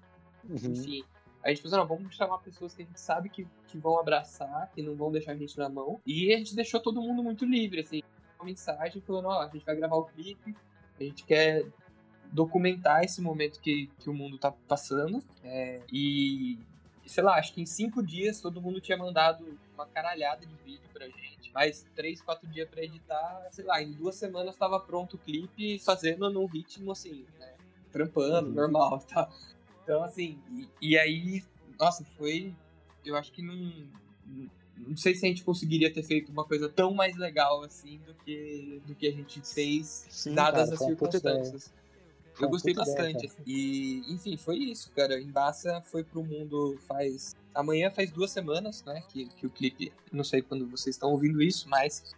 Uhum. 0.47 0.55
enfim. 0.55 1.03
A 1.43 1.49
gente 1.49 1.61
pensou, 1.61 1.77
não, 1.79 1.85
vamos 1.87 2.15
chamar 2.15 2.37
pessoas 2.39 2.73
que 2.73 2.81
a 2.81 2.85
gente 2.85 2.99
sabe 2.99 3.29
que, 3.29 3.45
que 3.67 3.77
vão 3.77 3.99
abraçar, 3.99 4.71
que 4.73 4.81
não 4.81 4.95
vão 4.95 5.11
deixar 5.11 5.33
a 5.33 5.35
gente 5.35 5.57
na 5.57 5.67
mão. 5.69 5.99
E 6.05 6.33
a 6.33 6.37
gente 6.37 6.55
deixou 6.55 6.79
todo 6.79 7.01
mundo 7.01 7.21
muito 7.21 7.45
livre, 7.45 7.81
assim. 7.81 8.01
Uma 8.39 8.45
mensagem 8.45 9.01
falando, 9.01 9.27
ó, 9.27 9.41
a 9.41 9.49
gente 9.49 9.65
vai 9.65 9.75
gravar 9.75 9.95
o 9.97 10.05
clipe, 10.05 10.55
a 10.99 11.03
gente 11.03 11.23
quer 11.25 11.65
documentar 12.31 13.03
esse 13.03 13.21
momento 13.21 13.59
que, 13.59 13.87
que 13.99 14.09
o 14.09 14.13
mundo 14.13 14.37
tá 14.37 14.51
passando. 14.67 15.21
é, 15.43 15.81
e, 15.91 16.57
sei 17.05 17.23
lá, 17.23 17.35
acho 17.37 17.53
que 17.53 17.61
em 17.61 17.65
cinco 17.65 18.01
dias 18.01 18.41
todo 18.41 18.61
mundo 18.61 18.81
tinha 18.81 18.97
mandado 18.97 19.45
uma 19.73 19.85
caralhada 19.85 20.45
de 20.45 20.55
vídeo 20.63 20.89
pra 20.93 21.05
gente. 21.05 21.34
Mais 21.55 21.85
três, 21.95 22.21
quatro 22.21 22.45
dias 22.49 22.67
pra 22.69 22.83
editar, 22.83 23.47
sei 23.49 23.63
lá, 23.63 23.81
em 23.81 23.93
duas 23.93 24.15
semanas 24.15 24.57
tava 24.57 24.77
pronto 24.77 25.15
o 25.15 25.17
clipe, 25.17 25.79
fazendo 25.79 26.29
num 26.29 26.45
ritmo 26.45 26.91
assim, 26.91 27.25
né? 27.39 27.53
Trampando, 27.93 28.49
Uhum. 28.49 28.55
normal, 28.55 28.99
tá? 29.07 29.31
Então, 29.81 30.03
assim, 30.03 30.37
e, 30.51 30.67
e 30.89 30.97
aí, 30.97 31.41
nossa, 31.79 32.03
foi. 32.17 32.53
Eu 33.05 33.15
acho 33.15 33.31
que 33.31 33.41
não, 33.41 33.87
não 34.75 34.97
sei 34.97 35.15
se 35.15 35.25
a 35.25 35.29
gente 35.29 35.45
conseguiria 35.45 35.93
ter 35.93 36.03
feito 36.03 36.29
uma 36.29 36.43
coisa 36.43 36.67
tão 36.67 36.93
mais 36.93 37.15
legal 37.15 37.63
assim 37.63 37.99
do 37.99 38.13
que, 38.15 38.81
do 38.85 38.93
que 38.93 39.07
a 39.07 39.11
gente 39.11 39.39
fez, 39.41 40.07
Sim, 40.09 40.35
dadas 40.35 40.69
cara, 40.69 40.73
as 40.73 40.79
puta 40.79 41.11
circunstâncias. 41.11 41.67
Foi 41.67 41.84
Eu 42.39 42.49
gostei 42.49 42.73
bastante. 42.73 43.25
assim. 43.25 43.41
e, 43.45 44.03
enfim, 44.09 44.35
foi 44.37 44.57
isso, 44.57 44.91
cara. 44.91 45.19
Embaça 45.19 45.81
foi 45.81 46.03
pro 46.03 46.23
mundo 46.23 46.77
faz. 46.87 47.35
Amanhã 47.53 47.89
faz 47.89 48.11
duas 48.11 48.31
semanas, 48.31 48.83
né? 48.83 49.01
Que, 49.09 49.25
que 49.25 49.45
o 49.45 49.49
clipe. 49.49 49.91
Não 50.11 50.23
sei 50.23 50.41
quando 50.41 50.67
vocês 50.67 50.95
estão 50.95 51.11
ouvindo 51.11 51.41
isso, 51.41 51.69
mas. 51.69 52.15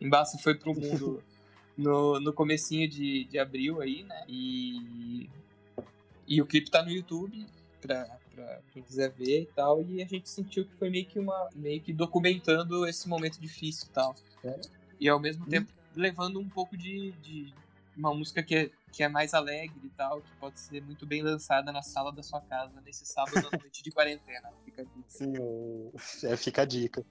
Embaça 0.00 0.38
foi 0.38 0.54
pro 0.54 0.74
mundo 0.74 1.22
no, 1.76 2.20
no 2.20 2.32
comecinho 2.32 2.88
de, 2.88 3.24
de 3.24 3.38
abril 3.38 3.80
aí, 3.80 4.04
né? 4.04 4.24
E. 4.28 5.28
E 6.28 6.42
o 6.42 6.46
clipe 6.46 6.70
tá 6.70 6.82
no 6.82 6.90
YouTube 6.90 7.46
pra, 7.80 8.04
pra 8.34 8.60
quem 8.72 8.82
quiser 8.82 9.10
ver 9.10 9.42
e 9.42 9.46
tal. 9.46 9.84
E 9.88 10.02
a 10.02 10.06
gente 10.06 10.28
sentiu 10.28 10.64
que 10.64 10.74
foi 10.74 10.90
meio 10.90 11.06
que 11.06 11.18
uma. 11.18 11.48
meio 11.54 11.80
que 11.80 11.92
documentando 11.92 12.86
esse 12.86 13.08
momento 13.08 13.40
difícil 13.40 13.88
e 13.90 13.92
tal. 13.92 14.14
É. 14.44 14.60
E 15.00 15.08
ao 15.08 15.20
mesmo 15.20 15.46
tempo 15.46 15.70
levando 15.94 16.38
um 16.38 16.48
pouco 16.48 16.76
de, 16.76 17.12
de 17.22 17.52
uma 17.96 18.14
música 18.14 18.42
que 18.42 18.54
é, 18.54 18.70
que 18.92 19.02
é 19.02 19.08
mais 19.08 19.34
alegre 19.34 19.80
e 19.84 19.90
tal, 19.90 20.20
que 20.20 20.34
pode 20.36 20.58
ser 20.58 20.82
muito 20.82 21.06
bem 21.06 21.22
lançada 21.22 21.70
na 21.70 21.82
sala 21.82 22.12
da 22.12 22.22
sua 22.22 22.40
casa 22.40 22.80
nesse 22.84 23.04
sábado 23.04 23.48
à 23.52 23.58
noite 23.58 23.82
de 23.82 23.90
quarentena. 23.90 24.50
Fica 24.64 24.82
a 24.82 24.84
dica. 24.84 25.08
Sim, 25.08 25.92
é, 26.26 26.36
fica 26.36 26.62
a 26.62 26.64
dica. 26.64 27.04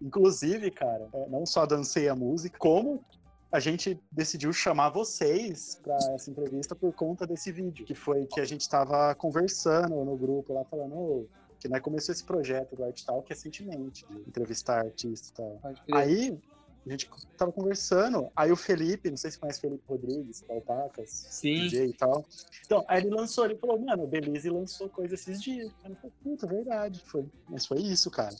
Inclusive, 0.00 0.70
cara, 0.70 1.08
é, 1.12 1.28
não 1.28 1.46
só 1.46 1.66
dancei 1.66 2.08
a 2.08 2.14
música, 2.14 2.58
como 2.58 3.04
a 3.50 3.60
gente 3.60 3.98
decidiu 4.10 4.52
chamar 4.52 4.90
vocês 4.90 5.80
para 5.82 5.96
essa 6.14 6.30
entrevista 6.30 6.74
por 6.74 6.92
conta 6.92 7.26
desse 7.26 7.50
vídeo, 7.52 7.86
que 7.86 7.94
foi 7.94 8.26
que 8.26 8.40
a 8.40 8.44
gente 8.44 8.68
tava 8.68 9.14
conversando 9.14 10.04
no 10.04 10.16
grupo 10.16 10.52
lá, 10.52 10.64
falando 10.64 10.94
"Ô, 10.94 11.28
que 11.58 11.68
nós 11.68 11.80
começou 11.80 12.12
esse 12.12 12.24
projeto 12.24 12.76
do 12.76 12.84
Art 12.84 13.02
Talk 13.04 13.28
recentemente, 13.28 14.06
de 14.06 14.16
entrevistar 14.28 14.84
artistas 14.84 15.30
e 15.30 15.34
tal. 15.34 15.58
Pode 15.62 15.82
crer. 15.82 15.96
Aí, 15.96 16.38
a 16.86 16.90
gente 16.90 17.10
tava 17.36 17.50
conversando, 17.52 18.30
aí 18.36 18.52
o 18.52 18.56
Felipe, 18.56 19.10
não 19.10 19.16
sei 19.16 19.30
se 19.30 19.38
conhece 19.38 19.58
o 19.58 19.62
Felipe 19.62 19.82
Rodrigues, 19.88 20.42
da 20.42 20.54
Alpacas, 20.54 21.10
Sim, 21.30 21.54
DJ 21.62 21.86
e 21.86 21.92
tal. 21.94 22.24
Então, 22.64 22.84
aí 22.86 23.00
ele 23.02 23.10
lançou, 23.10 23.44
ele 23.44 23.56
falou, 23.56 23.78
mano, 23.78 24.04
o 24.04 24.06
Belize 24.06 24.48
lançou 24.48 24.88
coisa 24.88 25.14
esses 25.14 25.42
dias. 25.42 25.72
Aí 25.82 25.90
eu 25.90 25.96
falei, 25.96 26.12
puta, 26.22 26.46
verdade. 26.46 27.02
Foi. 27.06 27.26
Mas 27.48 27.66
foi 27.66 27.78
isso, 27.78 28.10
cara. 28.10 28.34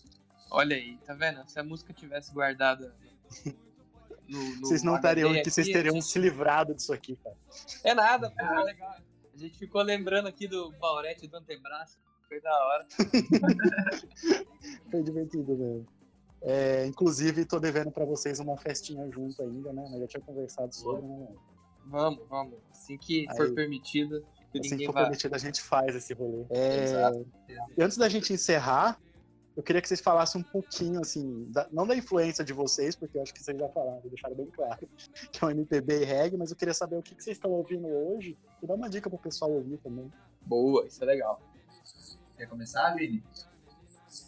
olha 0.51 0.77
aí, 0.77 0.97
tá 1.05 1.15
vendo? 1.15 1.43
Se 1.49 1.59
a 1.59 1.65
música 1.65 1.93
tivesse 1.93 2.33
guardada 2.33 2.95
no, 4.29 4.39
no 4.39 4.61
vocês 4.61 4.83
não 4.83 4.97
estariam 4.97 5.31
aqui, 5.31 5.41
aqui, 5.41 5.51
vocês 5.51 5.69
a 5.69 5.73
teriam 5.73 5.95
gente- 5.97 6.07
se 6.07 6.19
livrado 6.19 6.75
disso 6.75 6.93
aqui, 6.93 7.17
cara. 7.17 7.37
É 7.83 7.95
nada, 7.95 8.31
pô, 8.31 8.47
foi 8.47 8.65
legal. 8.65 8.97
A 9.35 9.39
gente 9.39 9.59
ficou 9.59 9.83
lembrando 9.83 10.29
aqui 10.29 10.47
do 10.47 10.71
Baurete 10.79 11.27
do 11.27 11.37
Antebraço. 11.37 11.99
Foi 12.29 12.41
da 12.41 12.51
hora. 12.67 12.87
Foi 14.91 15.03
divertido 15.03 15.57
mesmo. 15.57 15.87
É, 16.49 16.87
inclusive, 16.87 17.45
tô 17.45 17.59
devendo 17.59 17.91
pra 17.91 18.05
vocês 18.05 18.39
uma 18.39 18.57
festinha 18.57 19.05
junto 19.11 19.43
ainda, 19.43 19.73
né? 19.73 19.83
Nós 19.91 19.99
já 20.01 20.07
tinha 20.07 20.21
conversado 20.23 20.73
sobre, 20.75 21.03
né? 21.05 21.27
Vamos, 21.87 22.27
vamos. 22.29 22.55
Assim 22.71 22.97
que 22.97 23.27
for 23.37 23.47
Aí. 23.47 23.55
permitido, 23.55 24.25
que 24.53 24.61
Assim 24.61 24.77
que 24.77 24.87
for 24.87 24.93
vai. 24.93 25.03
permitido, 25.05 25.35
a 25.35 25.39
gente 25.39 25.61
faz 25.61 25.95
esse 25.97 26.15
rolê. 26.15 26.45
É, 26.51 26.85
Exato. 26.85 27.27
E 27.77 27.83
antes 27.83 27.97
da 27.97 28.09
gente 28.09 28.33
encerrar, 28.33 28.97
eu 29.57 29.63
queria 29.63 29.83
que 29.83 29.89
vocês 29.89 30.01
falassem 30.01 30.41
um 30.41 30.45
pouquinho, 30.45 31.01
assim, 31.01 31.47
da- 31.51 31.69
não 31.73 31.85
da 31.87 31.97
influência 31.97 32.45
de 32.45 32.53
vocês, 32.53 32.95
porque 32.95 33.19
eu 33.19 33.23
acho 33.23 33.35
que 33.35 33.43
vocês 33.43 33.59
já 33.59 33.69
falaram, 33.71 34.01
deixaram 34.05 34.37
bem 34.37 34.47
claro, 34.47 34.89
que 35.33 35.43
é 35.45 35.47
o 35.47 35.51
MPB 35.51 36.03
e 36.03 36.05
reggae, 36.05 36.37
mas 36.37 36.51
eu 36.53 36.57
queria 36.57 36.75
saber 36.75 36.97
o 36.97 37.03
que, 37.03 37.15
que 37.15 37.25
vocês 37.25 37.37
estão 37.37 37.51
ouvindo 37.51 37.89
hoje 37.89 38.37
e 38.63 38.67
dar 38.67 38.75
uma 38.75 38.89
dica 38.89 39.09
pro 39.11 39.19
pessoal 39.19 39.51
ouvir 39.51 39.79
também. 39.79 40.13
Boa, 40.43 40.87
isso 40.87 41.03
é 41.03 41.07
legal. 41.07 41.41
Quer 42.37 42.47
começar, 42.47 42.95
Vini? 42.95 43.25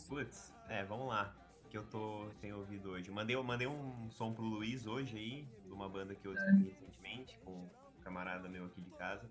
Putz, 0.08 0.52
é, 0.68 0.84
vamos 0.84 1.06
lá. 1.08 1.34
Que 1.70 1.76
eu 1.76 1.84
tô, 1.84 2.30
tenho 2.40 2.58
ouvido 2.58 2.90
hoje. 2.90 3.10
Mandei, 3.10 3.36
eu 3.36 3.44
mandei 3.44 3.66
um 3.66 4.10
som 4.10 4.32
pro 4.32 4.42
Luiz 4.42 4.86
hoje 4.86 5.16
aí, 5.16 5.48
de 5.66 5.70
uma 5.70 5.86
banda 5.86 6.14
que 6.14 6.26
eu 6.26 6.32
descobri 6.32 6.70
recentemente, 6.70 7.38
com 7.44 7.50
um 7.52 7.68
camarada 8.00 8.48
meu 8.48 8.64
aqui 8.64 8.80
de 8.80 8.90
casa, 8.92 9.28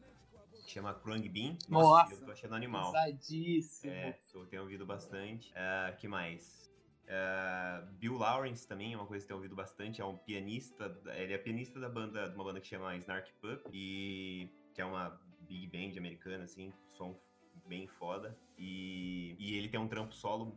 que 0.63 0.69
chama 0.69 0.93
Krung 0.93 1.27
Bean. 1.27 1.57
Nossa, 1.67 2.13
eu 2.13 2.25
tô 2.25 2.31
achando 2.31 2.53
animal. 2.53 2.91
Pesadíssimo. 2.91 3.91
É, 3.91 4.11
tô, 4.31 4.45
tenho 4.45 4.61
ouvido 4.61 4.85
bastante. 4.85 5.51
Ah, 5.55 5.95
que 5.97 6.07
mais? 6.07 6.71
Ah, 7.09 7.87
Bill 7.93 8.17
Lawrence 8.17 8.67
também 8.67 8.93
é 8.93 8.97
uma 8.97 9.07
coisa 9.07 9.25
que 9.25 9.31
eu 9.31 9.35
tenho 9.35 9.39
ouvido 9.39 9.55
bastante. 9.55 9.99
É 9.99 10.05
um 10.05 10.15
pianista. 10.15 10.95
Ele 11.15 11.33
é 11.33 11.37
pianista 11.39 11.79
da 11.79 11.89
banda, 11.89 12.29
de 12.29 12.35
uma 12.35 12.43
banda 12.43 12.61
que 12.61 12.67
chama 12.67 12.95
Snark 12.97 13.31
Pup. 13.41 13.67
E 13.73 14.47
que 14.75 14.81
é 14.81 14.85
uma 14.85 15.19
big 15.41 15.65
band 15.67 15.97
americana, 15.97 16.43
assim, 16.43 16.71
som 16.93 17.19
bem 17.65 17.87
foda. 17.87 18.37
E, 18.57 19.35
e 19.39 19.55
ele 19.55 19.69
tem 19.69 19.79
um 19.79 19.87
trampo 19.87 20.13
solo 20.13 20.55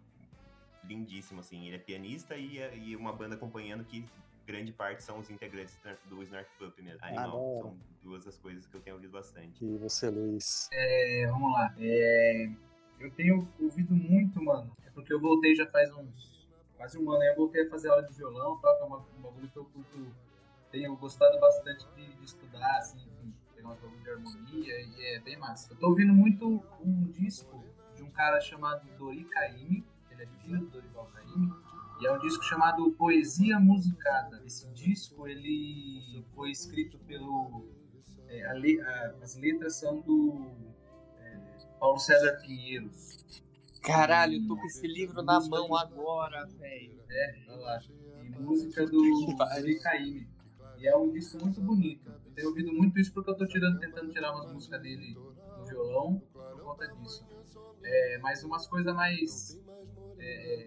lindíssimo, 0.84 1.40
assim. 1.40 1.66
Ele 1.66 1.76
é 1.76 1.78
pianista 1.78 2.36
e, 2.36 2.58
e 2.76 2.96
uma 2.96 3.12
banda 3.12 3.34
acompanhando 3.34 3.84
que 3.84 4.04
grande 4.46 4.72
parte 4.72 5.02
são 5.02 5.18
os 5.18 5.30
integrantes 5.30 5.78
do 6.06 6.22
Snark 6.22 6.48
Pup 6.58 6.76
mesmo. 6.80 7.04
Animal. 7.04 7.36
hora. 7.36 7.62
São 7.62 7.76
duas 8.02 8.24
das 8.24 8.36
coisas 8.38 8.66
que 8.66 8.74
eu 8.74 8.80
tenho 8.80 8.96
ouvido 8.96 9.12
bastante. 9.12 9.64
E 9.64 9.76
você, 9.78 10.10
Luiz? 10.10 10.68
É, 10.72 11.26
vamos 11.30 11.52
lá. 11.52 11.74
É, 11.78 12.50
eu 12.98 13.10
tenho 13.12 13.48
ouvido 13.60 13.94
muito, 13.94 14.42
mano. 14.42 14.76
É 14.84 14.90
porque 14.90 15.12
eu 15.12 15.20
voltei 15.20 15.54
já 15.54 15.66
faz 15.66 15.92
uns 15.92 16.30
quase 16.76 16.98
um 16.98 17.10
ano. 17.10 17.22
aí 17.22 17.28
Eu 17.28 17.36
voltei 17.36 17.66
a 17.66 17.70
fazer 17.70 17.90
aula 17.90 18.02
de 18.02 18.14
violão, 18.14 18.58
tal, 18.58 18.76
que 18.76 18.82
é 18.82 18.86
uma, 18.86 18.98
um 18.98 19.22
bagulho 19.22 19.48
que 19.48 19.56
eu 19.56 19.64
curto. 19.66 20.14
Tenho 20.72 20.96
gostado 20.96 21.38
bastante 21.38 21.86
de, 21.94 22.14
de 22.14 22.24
estudar, 22.24 22.78
assim, 22.78 22.98
enfim, 22.98 23.34
pegar 23.54 23.70
uns 23.70 23.80
bagulho 23.80 24.02
de 24.02 24.10
harmonia 24.10 24.80
e 24.80 25.14
é 25.14 25.20
bem 25.20 25.36
massa. 25.36 25.72
Eu 25.72 25.76
tô 25.76 25.88
ouvindo 25.88 26.12
muito 26.12 26.62
um 26.80 27.10
disco 27.10 27.64
de 27.94 28.02
um 28.02 28.10
cara 28.10 28.40
chamado 28.40 28.88
Dori 28.96 29.24
Caymmi, 29.24 29.84
é 30.22 30.26
filho 30.42 30.61
do 30.61 30.66
Dorival 30.70 31.06
Caymmi, 31.14 31.52
e 32.00 32.06
é 32.06 32.12
um 32.12 32.18
disco 32.18 32.42
chamado 32.44 32.90
Poesia 32.92 33.59
Musicada. 33.61 34.42
Esse 34.44 34.66
disco, 34.72 35.26
ele 35.28 36.24
foi 36.35 36.50
escrito 36.50 36.98
pelo... 37.00 37.68
é, 38.28 38.46
a 38.50 38.54
le- 38.54 38.80
a- 38.80 39.14
as 39.22 39.37
letras 39.37 39.76
são 39.76 40.00
do 40.00 40.46
é, 41.18 41.38
Paulo 41.78 41.98
César 41.98 42.38
Pinheiros. 42.42 43.18
Caralho, 43.83 44.35
eu 44.35 44.46
tô 44.46 44.56
com 44.56 44.66
esse 44.66 44.87
livro 44.87 45.22
na 45.22 45.40
mão 45.40 45.74
agora, 45.76 46.46
velho. 46.46 47.00
Olha 47.48 47.56
lá. 47.56 47.80
E 48.22 48.28
música 48.40 48.85
do. 48.87 49.00
Dori 49.37 49.80
Caymmi. 49.80 50.28
E 50.78 50.87
é 50.87 50.96
um 50.96 51.11
disco 51.12 51.38
muito 51.42 51.61
bonito. 51.61 52.11
Eu 52.26 52.33
tenho 52.35 52.48
ouvido 52.48 52.72
muito 52.72 52.98
isso 52.98 53.12
porque 53.12 53.30
eu 53.30 53.37
tô 53.37 53.46
tirando, 53.46 53.78
tentando 53.78 54.11
tirar 54.12 54.33
umas 54.35 54.50
músicas 54.52 54.80
dele 54.83 55.14
no 55.14 55.64
violão 55.66 56.22
por 56.33 56.62
conta 56.62 56.87
disso. 56.88 57.26
É, 57.83 58.18
mas 58.22 58.42
umas 58.44 58.66
coisas 58.66 58.94
mais. 58.94 59.61
É, 60.30 60.66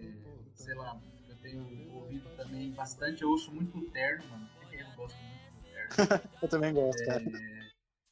sei 0.54 0.74
lá, 0.74 1.00
eu 1.28 1.36
tenho 1.36 1.94
ouvido 1.94 2.28
também 2.36 2.72
bastante. 2.72 3.22
Eu 3.22 3.30
ouço 3.30 3.52
muito 3.52 3.78
o 3.78 3.90
Terno, 3.90 4.24
mano. 4.28 4.48
Eu 4.72 4.86
gosto 4.96 5.18
muito 5.18 5.52
do 5.54 5.70
Terno. 5.70 6.30
Eu 6.42 6.48
também 6.48 6.72
gosto, 6.74 7.04
cara. 7.04 7.24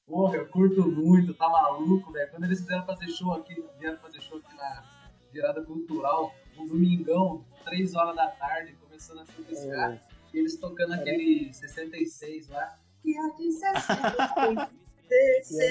Porra, 0.06 0.36
eu 0.36 0.48
curto 0.48 0.86
muito, 0.90 1.32
tá 1.32 1.48
maluco, 1.48 2.12
velho. 2.12 2.30
Quando 2.30 2.44
eles 2.44 2.60
fizeram 2.60 2.84
fazer 2.84 3.08
show 3.08 3.32
aqui, 3.32 3.64
vieram 3.78 3.98
fazer 3.98 4.20
show 4.20 4.36
aqui 4.38 4.54
na 4.56 4.84
virada 5.32 5.62
cultural, 5.62 6.34
um 6.58 6.66
domingão, 6.66 7.44
3 7.64 7.94
horas 7.94 8.14
da 8.16 8.26
tarde, 8.26 8.74
começando 8.74 9.20
a 9.20 9.26
chuviscar, 9.26 9.92
É, 9.92 10.00
e 10.34 10.38
eles 10.38 10.56
tocando 10.58 10.92
aquele 10.92 11.52
66 11.54 12.48
lá. 12.48 12.78
Que 13.00 13.16
a 13.16 13.28
de 13.30 13.52
66, 13.52 14.42
E 14.44 14.58
é 14.58 14.68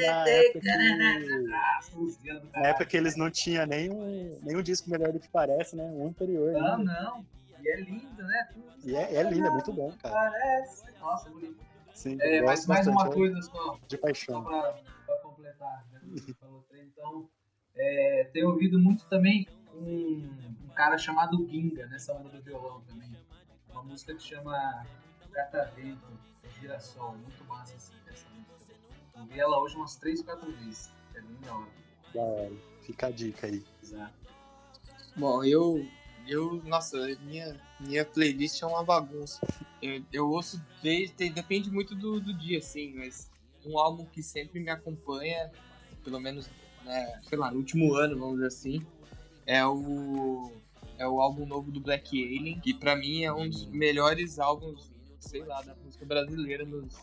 na 0.06 0.28
época 0.28 0.60
que- 0.60 0.70
Ah, 0.70 1.80
na 2.62 2.68
época 2.70 2.86
que 2.86 2.98
eles 2.98 3.16
não 3.16 3.30
tinham 3.30 3.66
nenhum, 3.66 4.40
nenhum 4.44 4.62
disco 4.62 4.90
melhor 4.90 5.12
do 5.12 5.20
que 5.20 5.30
parece, 5.30 5.76
né? 5.76 5.84
Um 5.84 6.08
anterior. 6.08 6.52
Não, 6.54 6.78
né? 6.80 7.00
não. 7.02 7.26
E 7.62 7.70
é 7.70 7.76
lindo, 7.82 8.24
né? 8.24 8.50
E 8.84 8.96
é, 8.96 9.16
é 9.16 9.24
lindo, 9.24 9.46
é 9.48 9.50
muito 9.52 9.72
bom, 9.72 9.92
cara. 10.02 10.16
Parece. 10.32 10.84
Nossa, 11.00 11.30
bonito. 11.30 11.60
Sim, 11.94 12.18
É, 12.20 12.42
mas 12.42 12.66
mais 12.66 12.88
uma 12.88 13.10
coisa 13.12 13.40
só. 13.44 13.78
de 13.88 13.96
Só 13.96 14.02
paixão. 14.02 14.44
pra, 14.44 14.74
pra 15.06 15.16
completar, 15.18 15.86
né? 15.92 16.00
Você 16.14 16.34
falou 16.34 16.64
trem, 16.70 16.86
Então, 16.88 17.30
é, 17.76 18.30
tenho 18.34 18.50
ouvido 18.50 18.80
muito 18.80 19.06
também 19.06 19.48
um, 19.76 20.28
um 20.66 20.70
cara 20.76 20.98
chamado 20.98 21.38
Ginga 21.48 21.86
nessa 21.88 22.14
onda 22.14 22.30
do 22.30 22.42
violão 22.42 22.82
também. 22.82 23.12
Uma 23.70 23.84
música 23.84 24.16
que 24.16 24.24
chama 24.24 24.84
Catavento, 25.32 26.08
Girassol. 26.60 27.14
É 27.14 27.18
muito 27.18 27.44
massa 27.46 27.76
essa, 27.76 27.94
essa 28.10 28.26
Ouvi 29.16 29.40
ela 29.40 29.60
hoje 29.60 29.76
umas 29.76 29.96
3, 29.96 30.22
4 30.22 30.52
vezes. 30.52 30.92
É 31.16 31.22
bem 31.22 31.38
da 31.42 31.56
hora. 31.56 31.72
Da 32.14 32.22
hora. 32.22 32.52
Fica 32.82 33.08
a 33.08 33.12
dica 33.12 33.48
aí. 33.48 33.64
Exato. 33.82 34.14
Bom, 35.16 35.44
eu. 35.44 35.86
Eu. 36.28 36.62
Nossa, 36.64 36.98
minha, 37.22 37.60
minha 37.80 38.06
playlist 38.06 38.62
é 38.62 38.66
uma 38.66 38.84
bagunça. 38.84 39.40
Eu, 39.82 40.04
eu 40.12 40.30
ouço 40.30 40.62
desde. 40.82 41.30
Depende 41.30 41.70
muito 41.70 41.96
do, 41.96 42.20
do 42.20 42.34
dia, 42.34 42.60
assim, 42.60 42.94
mas 42.96 43.30
um 43.66 43.78
álbum 43.78 44.06
que 44.06 44.24
sempre 44.24 44.60
me 44.60 44.70
acompanha, 44.70 45.52
pelo 46.04 46.20
menos, 46.20 46.50
né, 46.84 47.20
sei 47.24 47.38
lá, 47.38 47.52
no 47.52 47.58
último 47.58 47.94
ano, 47.96 48.18
vamos 48.18 48.36
dizer 48.36 48.48
assim, 48.48 48.86
é 49.46 49.66
o. 49.66 50.52
É 50.98 51.08
o 51.08 51.20
álbum 51.20 51.48
novo 51.48 51.72
do 51.72 51.80
Black 51.80 52.16
Alien, 52.16 52.60
que 52.60 52.76
pra 52.76 52.96
mim 52.96 53.24
é 53.24 53.34
um 53.34 53.50
dos 53.50 53.66
melhores 53.66 54.38
álbuns, 54.38 54.92
sei 55.20 55.44
lá, 55.44 55.60
da 55.64 55.76
música 55.76 56.06
brasileira 56.06 56.64
nos, 56.64 56.96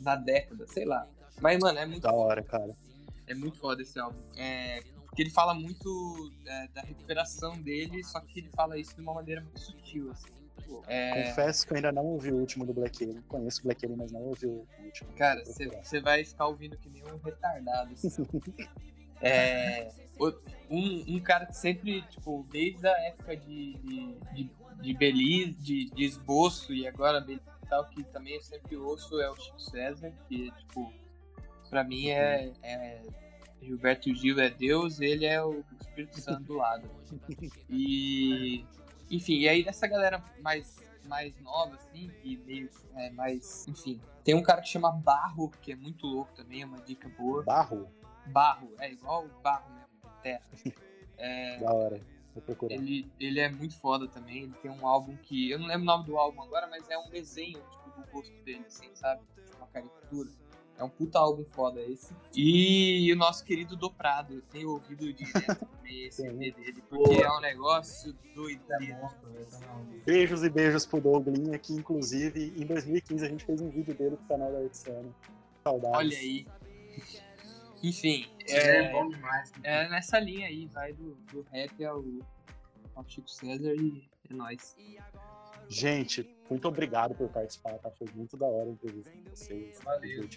da 0.00 0.16
década, 0.16 0.66
sei 0.66 0.84
lá. 0.84 1.08
Mas, 1.40 1.58
mano, 1.58 1.78
é 1.78 1.86
muito 1.86 2.02
Da 2.02 2.12
hora, 2.12 2.42
cara. 2.42 2.76
é 3.26 3.34
muito 3.34 3.58
foda 3.58 3.82
esse 3.82 3.98
álbum. 3.98 4.18
É, 4.36 4.80
porque 5.06 5.22
ele 5.22 5.30
fala 5.30 5.54
muito 5.54 6.32
é, 6.46 6.68
da 6.68 6.82
recuperação 6.82 7.60
dele, 7.60 8.02
só 8.04 8.20
que 8.20 8.40
ele 8.40 8.50
fala 8.54 8.78
isso 8.78 8.94
de 8.94 9.00
uma 9.00 9.14
maneira 9.14 9.40
muito 9.40 9.60
sutil, 9.60 10.10
assim. 10.10 10.28
Tipo, 10.58 10.82
é, 10.86 11.24
Confesso 11.24 11.66
que 11.66 11.72
eu 11.72 11.76
ainda 11.76 11.92
não 11.92 12.04
ouvi 12.04 12.30
o 12.30 12.36
último 12.36 12.66
do 12.66 12.74
Black 12.74 13.02
Alien. 13.02 13.22
Conheço 13.22 13.60
o 13.60 13.64
Black 13.64 13.84
Alien, 13.84 13.98
mas 13.98 14.12
não 14.12 14.20
ouvi 14.20 14.46
o 14.46 14.66
último. 14.84 15.10
Cara, 15.16 15.42
você 15.44 16.00
vai 16.00 16.24
ficar 16.24 16.46
ouvindo 16.46 16.76
que 16.76 16.88
nem 16.90 17.02
um 17.04 17.18
retardado. 17.18 17.92
assim. 17.92 18.08
É, 19.20 19.88
um, 20.70 21.16
um 21.16 21.20
cara 21.20 21.46
que 21.46 21.56
sempre, 21.56 22.02
tipo, 22.02 22.46
desde 22.52 22.86
a 22.86 22.96
época 23.06 23.36
de, 23.36 23.74
de, 23.78 24.18
de, 24.32 24.50
de 24.80 24.94
Belize, 24.94 25.54
de, 25.54 25.90
de 25.90 26.04
esboço 26.04 26.72
e 26.72 26.86
agora 26.86 27.20
Belize 27.20 27.42
e 27.64 27.66
tal, 27.66 27.84
que 27.88 28.04
também 28.04 28.34
eu 28.34 28.42
sempre 28.42 28.76
ouço 28.76 29.20
é 29.20 29.28
o 29.28 29.34
Chico 29.34 29.60
César, 29.60 30.12
que, 30.28 30.52
tipo, 30.52 30.92
pra 31.68 31.84
mim 31.84 32.08
é, 32.08 32.52
é 32.62 33.02
Gilberto 33.60 34.14
Gil 34.14 34.40
é 34.40 34.50
Deus, 34.50 35.00
ele 35.00 35.26
é 35.26 35.42
o 35.42 35.64
Espírito 35.80 36.20
Santo 36.20 36.44
do 36.44 36.54
lado. 36.54 36.88
E, 37.68 38.64
enfim, 39.10 39.40
e 39.40 39.48
aí 39.48 39.64
dessa 39.64 39.86
galera 39.86 40.22
mais, 40.40 40.76
mais 41.06 41.38
nova, 41.40 41.74
assim, 41.76 42.08
que 42.22 42.36
meio 42.38 42.70
é, 42.94 43.10
mais, 43.10 43.66
enfim, 43.68 44.00
tem 44.24 44.34
um 44.34 44.42
cara 44.42 44.60
que 44.62 44.68
chama 44.68 44.92
Barro, 44.92 45.50
que 45.62 45.72
é 45.72 45.76
muito 45.76 46.06
louco 46.06 46.32
também, 46.34 46.62
é 46.62 46.66
uma 46.66 46.80
dica 46.82 47.08
boa. 47.08 47.42
Barro? 47.42 47.88
Barro, 48.26 48.72
é 48.78 48.92
igual 48.92 49.26
barro 49.42 49.70
mesmo, 49.74 49.88
de 50.04 50.22
terra. 50.22 50.42
É, 51.20 51.58
Da 51.58 51.72
hora. 51.72 52.00
Vou 52.32 52.42
procurar. 52.42 52.72
ele, 52.72 53.10
ele 53.18 53.40
é 53.40 53.50
muito 53.50 53.76
foda 53.76 54.06
também. 54.06 54.44
Ele 54.44 54.54
tem 54.62 54.70
um 54.70 54.86
álbum 54.86 55.16
que. 55.16 55.50
Eu 55.50 55.58
não 55.58 55.66
lembro 55.66 55.82
o 55.82 55.86
nome 55.86 56.04
do 56.04 56.16
álbum 56.16 56.42
agora, 56.42 56.68
mas 56.68 56.88
é 56.88 56.96
um 56.96 57.10
desenho 57.10 57.58
tipo, 57.58 58.00
do 58.00 58.08
rosto 58.12 58.40
dele, 58.44 58.64
assim, 58.66 58.88
sabe? 58.94 59.22
Uma 59.56 59.66
caricatura. 59.66 60.28
É 60.78 60.84
um 60.84 60.88
puta 60.88 61.18
álbum 61.18 61.44
foda 61.44 61.80
esse. 61.82 62.14
E 62.34 63.12
o 63.12 63.16
nosso 63.16 63.44
querido 63.44 63.76
Doprado. 63.76 64.34
Eu 64.34 64.42
tenho 64.42 64.70
ouvido 64.70 65.12
direto 65.12 65.66
também 65.66 66.06
esse. 66.06 66.24
EP 66.24 66.54
dele, 66.54 66.82
porque 66.88 67.20
é 67.20 67.32
um 67.32 67.40
negócio 67.40 68.16
Esse 68.36 68.86
é 68.86 68.90
é. 68.92 69.98
Beijos 70.04 70.44
e 70.44 70.48
beijos 70.48 70.86
pro 70.86 71.00
Douglinha, 71.00 71.58
que 71.58 71.72
inclusive 71.72 72.54
em 72.56 72.64
2015 72.64 73.26
a 73.26 73.28
gente 73.28 73.44
fez 73.44 73.60
um 73.60 73.68
vídeo 73.68 73.92
dele 73.92 74.16
pro 74.16 74.26
canal 74.26 74.52
da 74.52 74.58
Artsana. 74.58 75.08
Saudades. 75.64 75.98
Olha 75.98 76.16
aí. 76.16 76.46
Enfim, 77.82 78.30
É, 78.48 78.84
é, 78.86 78.92
bom 78.92 79.08
demais. 79.08 79.52
é 79.62 79.88
nessa 79.88 80.18
linha 80.18 80.46
aí, 80.46 80.66
vai 80.66 80.92
do, 80.92 81.14
do 81.32 81.42
rap 81.50 81.84
ao, 81.84 82.04
ao 82.94 83.08
Chico 83.08 83.28
César 83.28 83.74
e 83.74 84.08
é 84.30 84.34
nóis. 84.34 84.76
Gente, 85.68 86.28
muito 86.50 86.66
obrigado 86.66 87.14
por 87.14 87.28
participar, 87.28 87.74
tá? 87.78 87.90
Foi 87.90 88.08
muito 88.14 88.36
da 88.36 88.46
hora 88.46 88.68
a 88.68 88.72
entrevista 88.72 89.10
com 89.10 89.30
vocês. 89.30 89.78
Valeu. 89.84 90.28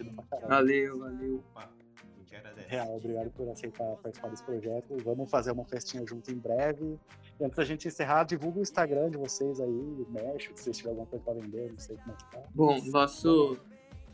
Valeu, 0.47 0.99
valeu. 0.99 1.35
Opa, 1.37 1.69
a 1.95 2.19
gente 2.19 2.35
agradece. 2.35 2.67
Real, 2.67 2.95
obrigado 2.97 3.31
por 3.31 3.49
aceitar 3.49 3.95
participar 3.95 4.29
desse 4.29 4.43
projeto. 4.43 4.97
Vamos 5.03 5.29
fazer 5.29 5.51
uma 5.51 5.65
festinha 5.65 6.05
junto 6.05 6.29
em 6.31 6.37
breve. 6.37 6.99
E 7.39 7.43
antes 7.45 7.55
da 7.55 7.63
gente 7.63 7.87
encerrar, 7.87 8.25
divulga 8.25 8.59
o 8.59 8.61
Instagram 8.61 9.09
de 9.09 9.17
vocês 9.17 9.59
aí, 9.61 10.05
Mesh, 10.09 10.43
se 10.43 10.63
vocês 10.63 10.77
tiverem 10.77 10.99
alguma 10.99 11.07
coisa 11.07 11.23
pra 11.23 11.33
vender, 11.33 11.71
não 11.71 11.79
sei 11.79 11.95
como 11.95 12.11
é 12.11 12.15
que 12.15 12.31
tá. 12.31 12.43
Bom, 12.53 12.81
nosso, 12.87 13.57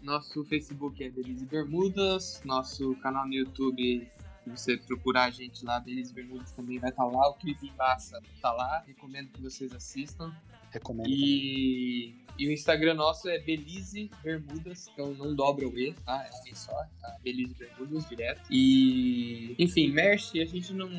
nosso 0.02 0.46
Facebook 0.46 1.04
é 1.04 1.10
Belize 1.10 1.46
Bermudas, 1.46 2.42
nosso 2.46 2.96
canal 2.98 3.26
no 3.26 3.34
YouTube, 3.34 4.08
se 4.46 4.50
você 4.50 4.78
procurar 4.78 5.26
a 5.26 5.30
gente 5.30 5.66
lá, 5.66 5.80
Belize 5.80 6.14
Bermudas 6.14 6.52
também 6.52 6.80
vai 6.80 6.92
estar 6.92 7.06
lá, 7.06 7.30
o 7.30 7.34
clipe 7.34 7.68
em 7.68 7.76
massa 7.76 8.22
tá 8.40 8.54
lá, 8.54 8.84
recomendo 8.86 9.30
que 9.30 9.42
vocês 9.42 9.74
assistam. 9.74 10.34
Recomendo. 10.78 11.08
E, 11.10 12.16
e 12.38 12.48
o 12.48 12.52
Instagram 12.52 12.94
nosso 12.94 13.28
é 13.30 13.40
Belize 13.40 14.12
Bermudas, 14.24 14.90
então 14.94 15.14
não 15.14 15.36
dobra 15.36 15.68
o 15.68 15.78
E, 15.78 15.94
tá? 15.94 16.24
É 16.26 16.36
um 16.36 16.52
E 16.52 16.56
só, 16.56 16.72
tá? 17.02 17.18
Belize 17.24 17.54
Bermudas 17.56 18.08
direto. 18.08 18.42
E, 18.52 19.56
enfim, 19.58 19.92
merch, 19.92 20.40
a 20.40 20.46
gente 20.46 20.74
não, 20.74 20.90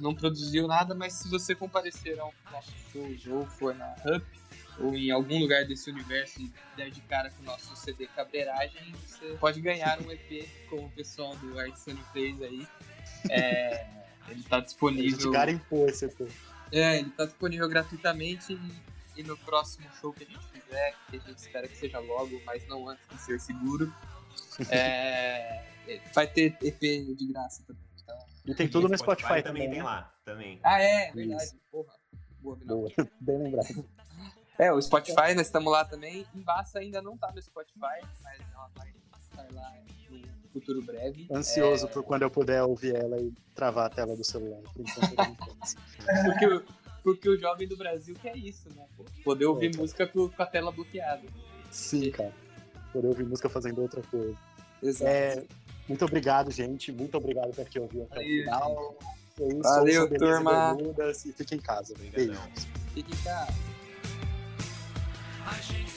não 0.00 0.14
produziu 0.14 0.66
nada, 0.66 0.94
mas 0.94 1.12
se 1.14 1.30
você 1.30 1.54
comparecer 1.54 2.18
ao 2.18 2.32
nosso 2.50 2.72
show 2.92 3.36
ou 3.36 3.46
for 3.46 3.74
na 3.74 3.94
Hub, 4.04 4.24
ou 4.80 4.94
em 4.94 5.10
algum 5.10 5.38
lugar 5.40 5.64
desse 5.64 5.90
universo 5.90 6.40
e 6.40 6.52
der 6.76 6.90
de 6.90 7.00
cara 7.02 7.30
com 7.30 7.42
o 7.42 7.46
nosso 7.46 7.74
CD 7.76 8.06
Cabreiragem, 8.08 8.92
você 9.06 9.36
pode 9.40 9.60
ganhar 9.60 10.00
um 10.00 10.10
EP 10.10 10.48
com 10.70 10.84
o 10.84 10.90
pessoal 10.90 11.34
do 11.36 11.58
Artisano 11.58 11.98
fez 12.12 12.40
aí. 12.42 12.66
É, 13.28 13.86
ele 14.28 14.42
tá 14.44 14.56
A 14.56 14.60
gente 14.60 14.68
disponível. 14.68 15.30
garimpou 15.32 15.88
esse 15.88 16.04
EP. 16.04 16.30
É, 16.70 16.98
ele 16.98 17.10
tá 17.10 17.24
disponível 17.24 17.68
gratuitamente 17.68 18.52
e, 18.52 18.72
e 19.18 19.22
no 19.24 19.36
próximo 19.36 19.84
show 20.00 20.12
que 20.12 20.22
a 20.22 20.26
gente 20.26 20.46
fizer, 20.46 20.94
que 21.10 21.16
a 21.16 21.20
gente 21.20 21.38
espera 21.38 21.66
que 21.66 21.76
seja 21.76 21.98
logo, 21.98 22.40
mas 22.46 22.66
não 22.68 22.88
antes 22.88 23.04
de 23.08 23.20
ser 23.20 23.40
seguro, 23.40 23.92
é, 24.70 25.64
vai 26.14 26.28
ter 26.28 26.56
EP 26.62 26.80
de 26.80 27.26
graça 27.32 27.64
também. 27.66 27.82
Então... 28.00 28.16
E 28.46 28.54
tem 28.54 28.68
tudo 28.68 28.88
no 28.88 28.96
Spotify, 28.96 29.42
também, 29.42 29.68
tem 29.68 29.78
né? 29.78 29.84
lá, 29.84 30.14
também. 30.24 30.60
Ah, 30.62 30.80
é, 30.80 31.10
verdade. 31.12 31.50
Porra. 31.70 31.92
Boa. 32.40 32.56
Boa, 32.64 32.88
bem 33.20 33.38
lembrado. 33.38 33.84
É, 34.56 34.72
o 34.72 34.80
Spotify, 34.80 35.34
nós 35.34 35.46
estamos 35.46 35.72
lá 35.72 35.84
também. 35.84 36.24
Embaça 36.32 36.78
ainda 36.78 37.02
não 37.02 37.16
tá 37.16 37.32
no 37.32 37.42
Spotify, 37.42 38.00
mas 38.22 38.40
ela 38.52 38.70
vai 38.76 38.92
estar 39.20 39.52
lá 39.52 39.72
no 40.10 40.48
futuro 40.52 40.80
breve. 40.82 41.26
Ansioso 41.32 41.86
É, 41.86 41.90
por 41.90 42.04
quando 42.04 42.22
eu 42.22 42.30
puder 42.30 42.62
ouvir 42.62 42.94
ela 42.94 43.20
e 43.20 43.32
travar 43.54 43.86
a 43.86 43.90
tela 43.90 44.16
do 44.16 44.24
celular. 44.24 44.60
Por 44.72 44.82
enquanto. 44.82 45.36
Porque, 46.24 46.64
porque 47.14 47.28
o 47.28 47.38
jovem 47.38 47.66
do 47.66 47.76
Brasil 47.76 48.14
quer 48.20 48.36
isso, 48.36 48.68
né? 48.74 48.84
Poder 49.24 49.46
ouvir 49.46 49.74
É, 49.74 49.76
música 49.78 50.06
com, 50.06 50.28
com 50.28 50.42
a 50.42 50.46
tela 50.46 50.70
bloqueada. 50.70 51.22
Sim, 51.70 52.10
cara. 52.10 52.32
Poder 52.92 53.08
ouvir 53.08 53.24
música 53.24 53.48
fazendo 53.48 53.82
outra 53.82 54.02
coisa. 54.02 54.36
Exato. 54.82 55.10
É, 55.10 55.44
muito 55.88 56.04
obrigado, 56.04 56.50
gente. 56.50 56.92
Muito 56.92 57.16
obrigado 57.16 57.50
por 57.54 57.64
quem 57.68 57.82
ouviu 57.82 58.04
até 58.04 58.20
o 58.20 58.22
final. 58.22 58.98
É 59.40 59.48
isso, 59.48 59.62
Valeu, 59.62 60.04
e 60.06 60.18
turma. 60.18 60.74
Bermudas 60.74 61.24
E 61.24 61.32
fiquem 61.32 61.58
em 61.58 61.60
casa. 61.60 61.94
Obrigadão. 61.94 62.26
Beijos. 62.26 62.66
Fique 62.94 63.12
em 63.12 63.22
casa. 63.24 63.54
A 65.46 65.54
gente 65.60 65.90